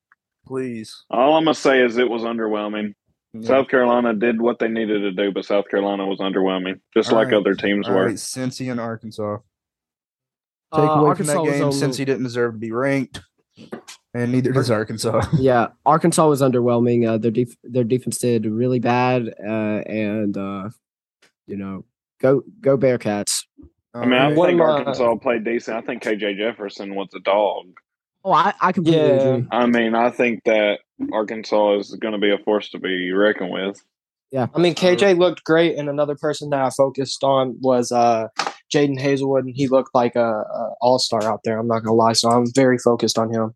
please. 0.45 1.03
All 1.09 1.35
I'm 1.35 1.43
gonna 1.43 1.55
say 1.55 1.83
is 1.83 1.97
it 1.97 2.09
was 2.09 2.23
underwhelming. 2.23 2.93
Yeah. 3.33 3.47
South 3.47 3.67
Carolina 3.67 4.13
did 4.13 4.39
what 4.39 4.59
they 4.59 4.67
needed 4.67 4.99
to 4.99 5.11
do, 5.11 5.31
but 5.31 5.45
South 5.45 5.65
Carolina 5.69 6.05
was 6.05 6.19
underwhelming, 6.19 6.79
just 6.93 7.09
All 7.09 7.15
like 7.15 7.27
right. 7.27 7.35
other 7.35 7.55
teams 7.55 7.87
All 7.87 7.95
were. 7.95 8.05
Right. 8.07 8.15
Cincy 8.15 8.71
and 8.71 8.79
Arkansas. 8.79 9.37
Take 10.73 10.83
uh, 10.83 10.93
away 10.93 11.09
Arkansas 11.09 11.33
from 11.33 11.45
that 11.45 11.59
game, 11.59 11.71
since 11.71 11.97
he 11.97 12.05
didn't 12.05 12.23
deserve 12.23 12.53
to 12.53 12.59
be 12.59 12.71
ranked, 12.71 13.21
and 14.13 14.31
neither 14.31 14.51
does 14.51 14.69
Arkansas. 14.69 15.25
yeah, 15.39 15.67
Arkansas 15.85 16.27
was 16.27 16.41
underwhelming. 16.41 17.07
Uh, 17.07 17.17
their 17.17 17.31
def- 17.31 17.57
their 17.63 17.83
defense 17.83 18.17
did 18.17 18.45
really 18.45 18.79
bad, 18.79 19.33
uh, 19.39 19.81
and 19.85 20.37
uh, 20.37 20.69
you 21.47 21.57
know, 21.57 21.85
go 22.19 22.43
go 22.61 22.77
Bearcats. 22.77 23.45
I 23.95 24.05
mean, 24.05 24.19
I 24.19 24.33
think 24.33 24.59
Arkansas 24.59 25.15
played 25.17 25.43
decent. 25.43 25.77
I 25.77 25.81
think 25.81 26.01
KJ 26.03 26.37
Jefferson 26.37 26.95
was 26.95 27.09
a 27.15 27.19
dog. 27.19 27.65
Oh, 28.23 28.31
I, 28.31 28.53
I 28.61 28.71
completely 28.71 29.01
yeah. 29.01 29.15
agree. 29.15 29.47
I 29.51 29.65
mean, 29.65 29.95
I 29.95 30.09
think 30.09 30.43
that 30.45 30.79
Arkansas 31.11 31.79
is 31.79 31.91
going 31.95 32.13
to 32.13 32.19
be 32.19 32.31
a 32.31 32.37
force 32.37 32.69
to 32.69 32.79
be 32.79 33.11
reckoned 33.11 33.51
with. 33.51 33.83
Yeah. 34.31 34.47
I 34.55 34.59
mean, 34.59 34.73
KJ 34.73 35.17
looked 35.19 35.43
great, 35.43 35.77
and 35.77 35.89
another 35.89 36.15
person 36.15 36.49
that 36.51 36.61
I 36.61 36.69
focused 36.71 37.23
on 37.23 37.57
was 37.61 37.91
uh, 37.91 38.29
Jadon 38.73 38.99
Haselwood, 38.99 39.41
and 39.41 39.55
he 39.55 39.67
looked 39.67 39.93
like 39.93 40.15
a, 40.15 40.25
a 40.25 40.73
all 40.81 40.99
star 40.99 41.23
out 41.23 41.41
there. 41.43 41.59
I'm 41.59 41.67
not 41.67 41.79
gonna 41.83 41.95
lie, 41.95 42.13
so 42.13 42.29
I'm 42.29 42.45
very 42.55 42.77
focused 42.77 43.19
on 43.19 43.31
him. 43.31 43.53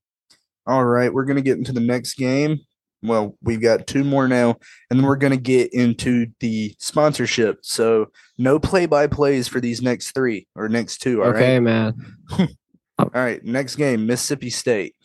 All 0.67 0.86
right, 0.86 1.12
we're 1.12 1.25
gonna 1.25 1.41
get 1.41 1.58
into 1.58 1.71
the 1.71 1.80
next 1.80 2.15
game. 2.15 2.60
Well, 3.01 3.38
we've 3.41 3.62
got 3.62 3.88
two 3.88 4.03
more 4.03 4.27
now, 4.27 4.58
and 4.89 4.99
then 4.99 5.08
we're 5.08 5.15
gonna 5.15 5.38
get 5.38 5.73
into 5.73 6.27
the 6.41 6.75
sponsorship. 6.77 7.60
So 7.63 8.12
no 8.38 8.60
play 8.60 8.86
by 8.86 9.08
plays 9.08 9.47
for 9.47 9.60
these 9.60 9.82
next 9.82 10.12
three 10.12 10.47
or 10.56 10.69
next 10.69 10.99
two. 10.99 11.23
All 11.23 11.30
okay, 11.30 11.56
right? 11.56 11.60
man. 11.60 11.93
all 12.99 13.10
right, 13.13 13.43
next 13.43 13.75
game, 13.75 14.05
Mississippi 14.05 14.49
State. 14.49 14.95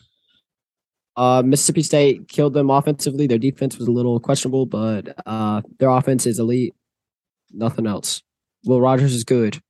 Uh, 1.15 1.43
Mississippi 1.45 1.83
State 1.83 2.27
killed 2.27 2.53
them 2.53 2.69
offensively. 2.69 3.27
Their 3.27 3.37
defense 3.37 3.77
was 3.77 3.87
a 3.87 3.91
little 3.91 4.19
questionable, 4.19 4.65
but 4.65 5.15
uh, 5.25 5.61
their 5.79 5.89
offense 5.89 6.25
is 6.25 6.39
elite. 6.39 6.73
Nothing 7.51 7.85
else. 7.85 8.23
Will 8.65 8.81
Rogers 8.81 9.13
is 9.13 9.23
good. 9.23 9.61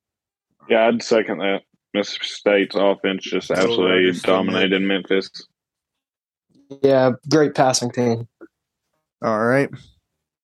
Yeah, 0.70 0.88
I'd 0.88 1.04
second 1.04 1.40
that. 1.40 1.64
Mississippi 1.94 2.26
State's 2.26 2.76
offense 2.76 3.24
just 3.24 3.52
absolutely 3.52 4.20
dominated 4.22 4.82
Memphis. 4.82 5.30
Yeah, 6.82 7.12
great 7.30 7.54
passing 7.54 7.92
team. 7.92 8.28
All 9.22 9.46
right. 9.46 9.70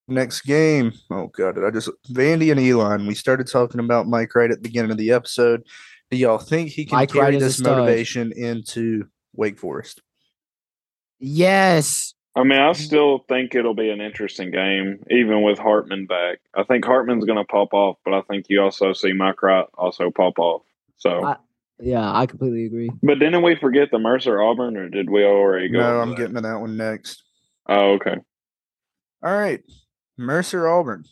Next 0.07 0.41
game. 0.41 0.91
Oh 1.11 1.27
god, 1.27 1.55
did 1.55 1.65
I 1.65 1.71
just 1.71 1.89
Vandy 2.11 2.51
and 2.51 2.59
Elon. 2.59 3.07
We 3.07 3.15
started 3.15 3.47
talking 3.47 3.79
about 3.79 4.07
Mike 4.07 4.33
right 4.35 4.49
at 4.49 4.57
the 4.57 4.67
beginning 4.67 4.91
of 4.91 4.97
the 4.97 5.11
episode. 5.11 5.63
Do 6.11 6.17
y'all 6.17 6.39
think 6.39 6.69
he 6.69 6.85
can 6.85 6.97
Mike 6.97 7.11
carry 7.11 7.33
Wright 7.33 7.39
this 7.39 7.61
motivation 7.61 8.31
into 8.31 9.05
Wake 9.33 9.59
Forest? 9.59 10.01
Yes. 11.19 12.13
I 12.35 12.43
mean, 12.43 12.59
I 12.59 12.71
still 12.73 13.25
think 13.27 13.53
it'll 13.53 13.75
be 13.75 13.89
an 13.89 14.01
interesting 14.01 14.49
game, 14.49 15.03
even 15.09 15.43
with 15.43 15.59
Hartman 15.59 16.05
back. 16.05 16.39
I 16.55 16.63
think 16.63 16.85
Hartman's 16.85 17.25
going 17.25 17.37
to 17.37 17.43
pop 17.43 17.73
off, 17.73 17.97
but 18.05 18.13
I 18.13 18.21
think 18.21 18.45
you 18.49 18.61
also 18.61 18.93
see 18.93 19.13
Mike 19.13 19.41
Wright 19.43 19.65
also 19.73 20.09
pop 20.09 20.39
off. 20.39 20.61
So, 20.97 21.25
I, 21.25 21.35
yeah, 21.79 22.13
I 22.13 22.25
completely 22.25 22.65
agree. 22.65 22.89
But 23.03 23.19
didn't 23.19 23.41
we 23.41 23.55
forget 23.55 23.89
the 23.91 23.99
Mercer 23.99 24.41
Auburn, 24.41 24.77
or 24.77 24.89
did 24.89 25.09
we 25.09 25.23
already 25.23 25.69
go? 25.69 25.79
No, 25.79 25.99
I'm 25.99 26.11
that? 26.11 26.17
getting 26.17 26.35
to 26.35 26.41
that 26.41 26.59
one 26.59 26.77
next. 26.77 27.23
Oh, 27.67 27.93
okay. 27.93 28.15
All 29.23 29.37
right, 29.37 29.61
Mercer 30.17 30.67
Auburn. 30.67 31.03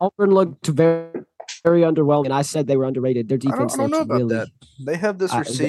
Auburn 0.00 0.30
looked 0.30 0.66
very 0.66 1.24
very 1.64 1.82
underwhelming. 1.82 2.30
I 2.30 2.42
said 2.42 2.66
they 2.66 2.76
were 2.76 2.84
underrated. 2.84 3.28
Their 3.28 3.38
defense. 3.38 3.74
I 3.74 3.78
don't, 3.78 3.94
I 3.94 3.98
don't 3.98 4.08
know 4.08 4.14
about 4.14 4.18
really, 4.18 4.34
that. 4.36 4.48
They 4.84 4.96
have 4.96 5.18
this 5.18 5.32
uh, 5.32 5.38
receiver. 5.38 5.66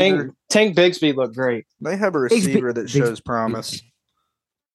Tank, 0.49 0.75
Tank 0.75 0.77
Bigsby 0.77 1.15
looked 1.15 1.35
great. 1.35 1.65
They 1.81 1.97
have 1.97 2.15
a 2.15 2.19
receiver 2.19 2.71
Bigsby, 2.71 2.75
that 2.75 2.89
shows 2.89 3.19
Bigsby. 3.19 3.25
promise. 3.25 3.81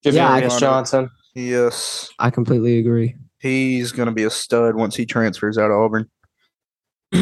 Ja'Varrius 0.05 0.61
Johnson. 0.61 1.11
Yes, 1.35 2.11
I 2.19 2.31
completely 2.31 2.79
agree. 2.79 3.17
He's 3.39 3.93
going 3.93 4.07
to 4.07 4.15
be 4.15 4.25
a 4.25 4.31
stud 4.31 4.77
once 4.77 4.95
he 4.97 5.07
transfers 5.07 5.59
out 5.59 5.71
of 5.71 5.79
Auburn. 5.79 6.09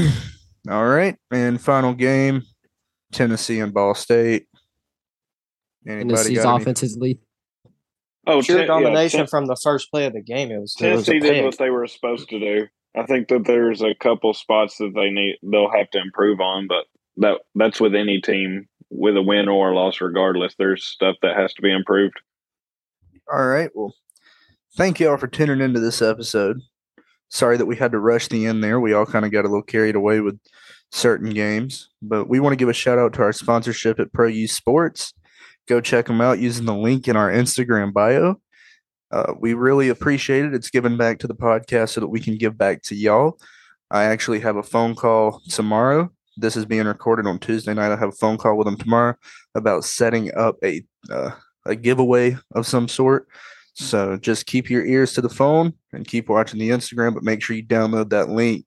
All 0.70 0.86
right, 0.86 1.16
and 1.30 1.60
final 1.60 1.94
game: 1.94 2.42
Tennessee 3.12 3.60
and 3.60 3.72
Ball 3.72 3.94
State. 3.94 4.46
Anybody 5.86 6.14
Tennessee's 6.14 6.44
offense 6.44 6.82
is 6.82 6.96
lead. 6.96 7.18
Oh, 8.26 8.40
pure 8.40 8.66
domination 8.66 9.20
yeah, 9.20 9.26
from 9.26 9.46
the 9.46 9.56
first 9.56 9.90
play 9.90 10.06
of 10.06 10.12
the 10.12 10.22
game. 10.22 10.52
It 10.52 10.60
was 10.60 10.74
Tennessee 10.74 11.16
it 11.16 11.22
was 11.22 11.30
did 11.30 11.44
what 11.44 11.58
they 11.58 11.70
were 11.70 11.86
supposed 11.88 12.28
to 12.28 12.38
do. 12.38 12.68
I 12.96 13.04
think 13.06 13.28
that 13.28 13.44
there's 13.46 13.82
a 13.82 13.94
couple 13.94 14.34
spots 14.34 14.76
that 14.78 14.92
they 14.94 15.10
need 15.10 15.36
they'll 15.42 15.70
have 15.70 15.90
to 15.90 16.00
improve 16.00 16.40
on, 16.40 16.66
but 16.68 16.84
that 17.16 17.40
that's 17.54 17.80
with 17.80 17.94
any 17.94 18.20
team 18.20 18.68
with 18.90 19.16
a 19.16 19.22
win 19.22 19.48
or 19.48 19.70
a 19.70 19.74
loss 19.74 20.00
regardless. 20.00 20.54
There's 20.58 20.84
stuff 20.84 21.16
that 21.22 21.36
has 21.36 21.54
to 21.54 21.62
be 21.62 21.72
improved. 21.72 22.20
All 23.32 23.46
right. 23.46 23.70
Well, 23.74 23.94
thank 24.76 25.00
you 25.00 25.08
all 25.08 25.16
for 25.16 25.26
tuning 25.26 25.60
into 25.60 25.80
this 25.80 26.02
episode. 26.02 26.60
Sorry 27.28 27.56
that 27.56 27.66
we 27.66 27.76
had 27.76 27.92
to 27.92 27.98
rush 27.98 28.28
the 28.28 28.46
end 28.46 28.62
there. 28.62 28.78
We 28.78 28.92
all 28.92 29.06
kind 29.06 29.24
of 29.24 29.32
got 29.32 29.46
a 29.46 29.48
little 29.48 29.62
carried 29.62 29.96
away 29.96 30.20
with 30.20 30.38
certain 30.90 31.30
games, 31.30 31.88
but 32.02 32.28
we 32.28 32.40
want 32.40 32.52
to 32.52 32.58
give 32.58 32.68
a 32.68 32.74
shout 32.74 32.98
out 32.98 33.14
to 33.14 33.22
our 33.22 33.32
sponsorship 33.32 33.98
at 33.98 34.12
Pro 34.12 34.28
U 34.28 34.46
Sports. 34.46 35.14
Go 35.66 35.80
check 35.80 36.06
them 36.06 36.20
out 36.20 36.40
using 36.40 36.66
the 36.66 36.74
link 36.74 37.08
in 37.08 37.16
our 37.16 37.30
Instagram 37.30 37.92
bio. 37.92 38.38
Uh, 39.12 39.34
we 39.38 39.54
really 39.54 39.90
appreciate 39.90 40.44
it. 40.44 40.54
It's 40.54 40.70
given 40.70 40.96
back 40.96 41.18
to 41.20 41.26
the 41.26 41.34
podcast 41.34 41.90
so 41.90 42.00
that 42.00 42.08
we 42.08 42.20
can 42.20 42.36
give 42.36 42.56
back 42.56 42.82
to 42.84 42.94
y'all. 42.94 43.38
I 43.90 44.04
actually 44.04 44.40
have 44.40 44.56
a 44.56 44.62
phone 44.62 44.94
call 44.94 45.42
tomorrow. 45.50 46.10
This 46.38 46.56
is 46.56 46.64
being 46.64 46.86
recorded 46.86 47.26
on 47.26 47.38
Tuesday 47.38 47.74
night. 47.74 47.92
I 47.92 47.96
have 47.96 48.08
a 48.08 48.12
phone 48.12 48.38
call 48.38 48.56
with 48.56 48.64
them 48.64 48.78
tomorrow 48.78 49.14
about 49.54 49.84
setting 49.84 50.34
up 50.34 50.56
a 50.64 50.82
uh, 51.10 51.32
a 51.66 51.76
giveaway 51.76 52.36
of 52.54 52.66
some 52.66 52.88
sort. 52.88 53.28
So 53.74 54.16
just 54.16 54.46
keep 54.46 54.70
your 54.70 54.84
ears 54.84 55.12
to 55.14 55.20
the 55.20 55.28
phone 55.28 55.74
and 55.92 56.06
keep 56.06 56.28
watching 56.28 56.58
the 56.58 56.70
Instagram, 56.70 57.14
but 57.14 57.22
make 57.22 57.42
sure 57.42 57.54
you 57.56 57.64
download 57.64 58.10
that 58.10 58.30
link. 58.30 58.64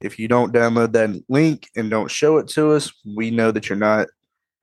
If 0.00 0.18
you 0.18 0.28
don't 0.28 0.52
download 0.52 0.92
that 0.92 1.22
link 1.28 1.68
and 1.76 1.90
don't 1.90 2.10
show 2.10 2.38
it 2.38 2.48
to 2.48 2.72
us, 2.72 2.92
we 3.16 3.30
know 3.30 3.50
that 3.50 3.68
you're 3.68 3.78
not 3.78 4.08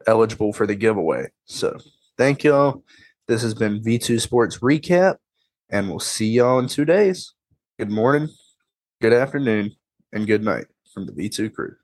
eligible 0.08 0.54
for 0.54 0.68
the 0.68 0.76
giveaway. 0.76 1.28
So 1.46 1.78
thank 2.18 2.44
y'all. 2.44 2.84
This 3.28 3.44
has 3.44 3.54
been 3.54 3.82
V2 3.82 4.20
Sports 4.20 4.58
Recap, 4.60 5.18
and 5.70 5.90
we'll 5.90 6.00
see 6.00 6.28
y'all 6.28 6.60
in 6.60 6.68
two 6.68 6.86
days. 6.86 7.34
Good 7.78 7.92
morning, 7.92 8.30
good 9.00 9.14
afternoon, 9.14 9.76
and 10.12 10.28
good 10.28 10.44
night 10.44 10.66
from 10.94 11.06
the 11.06 11.12
V2 11.12 11.54
crew. 11.54 11.76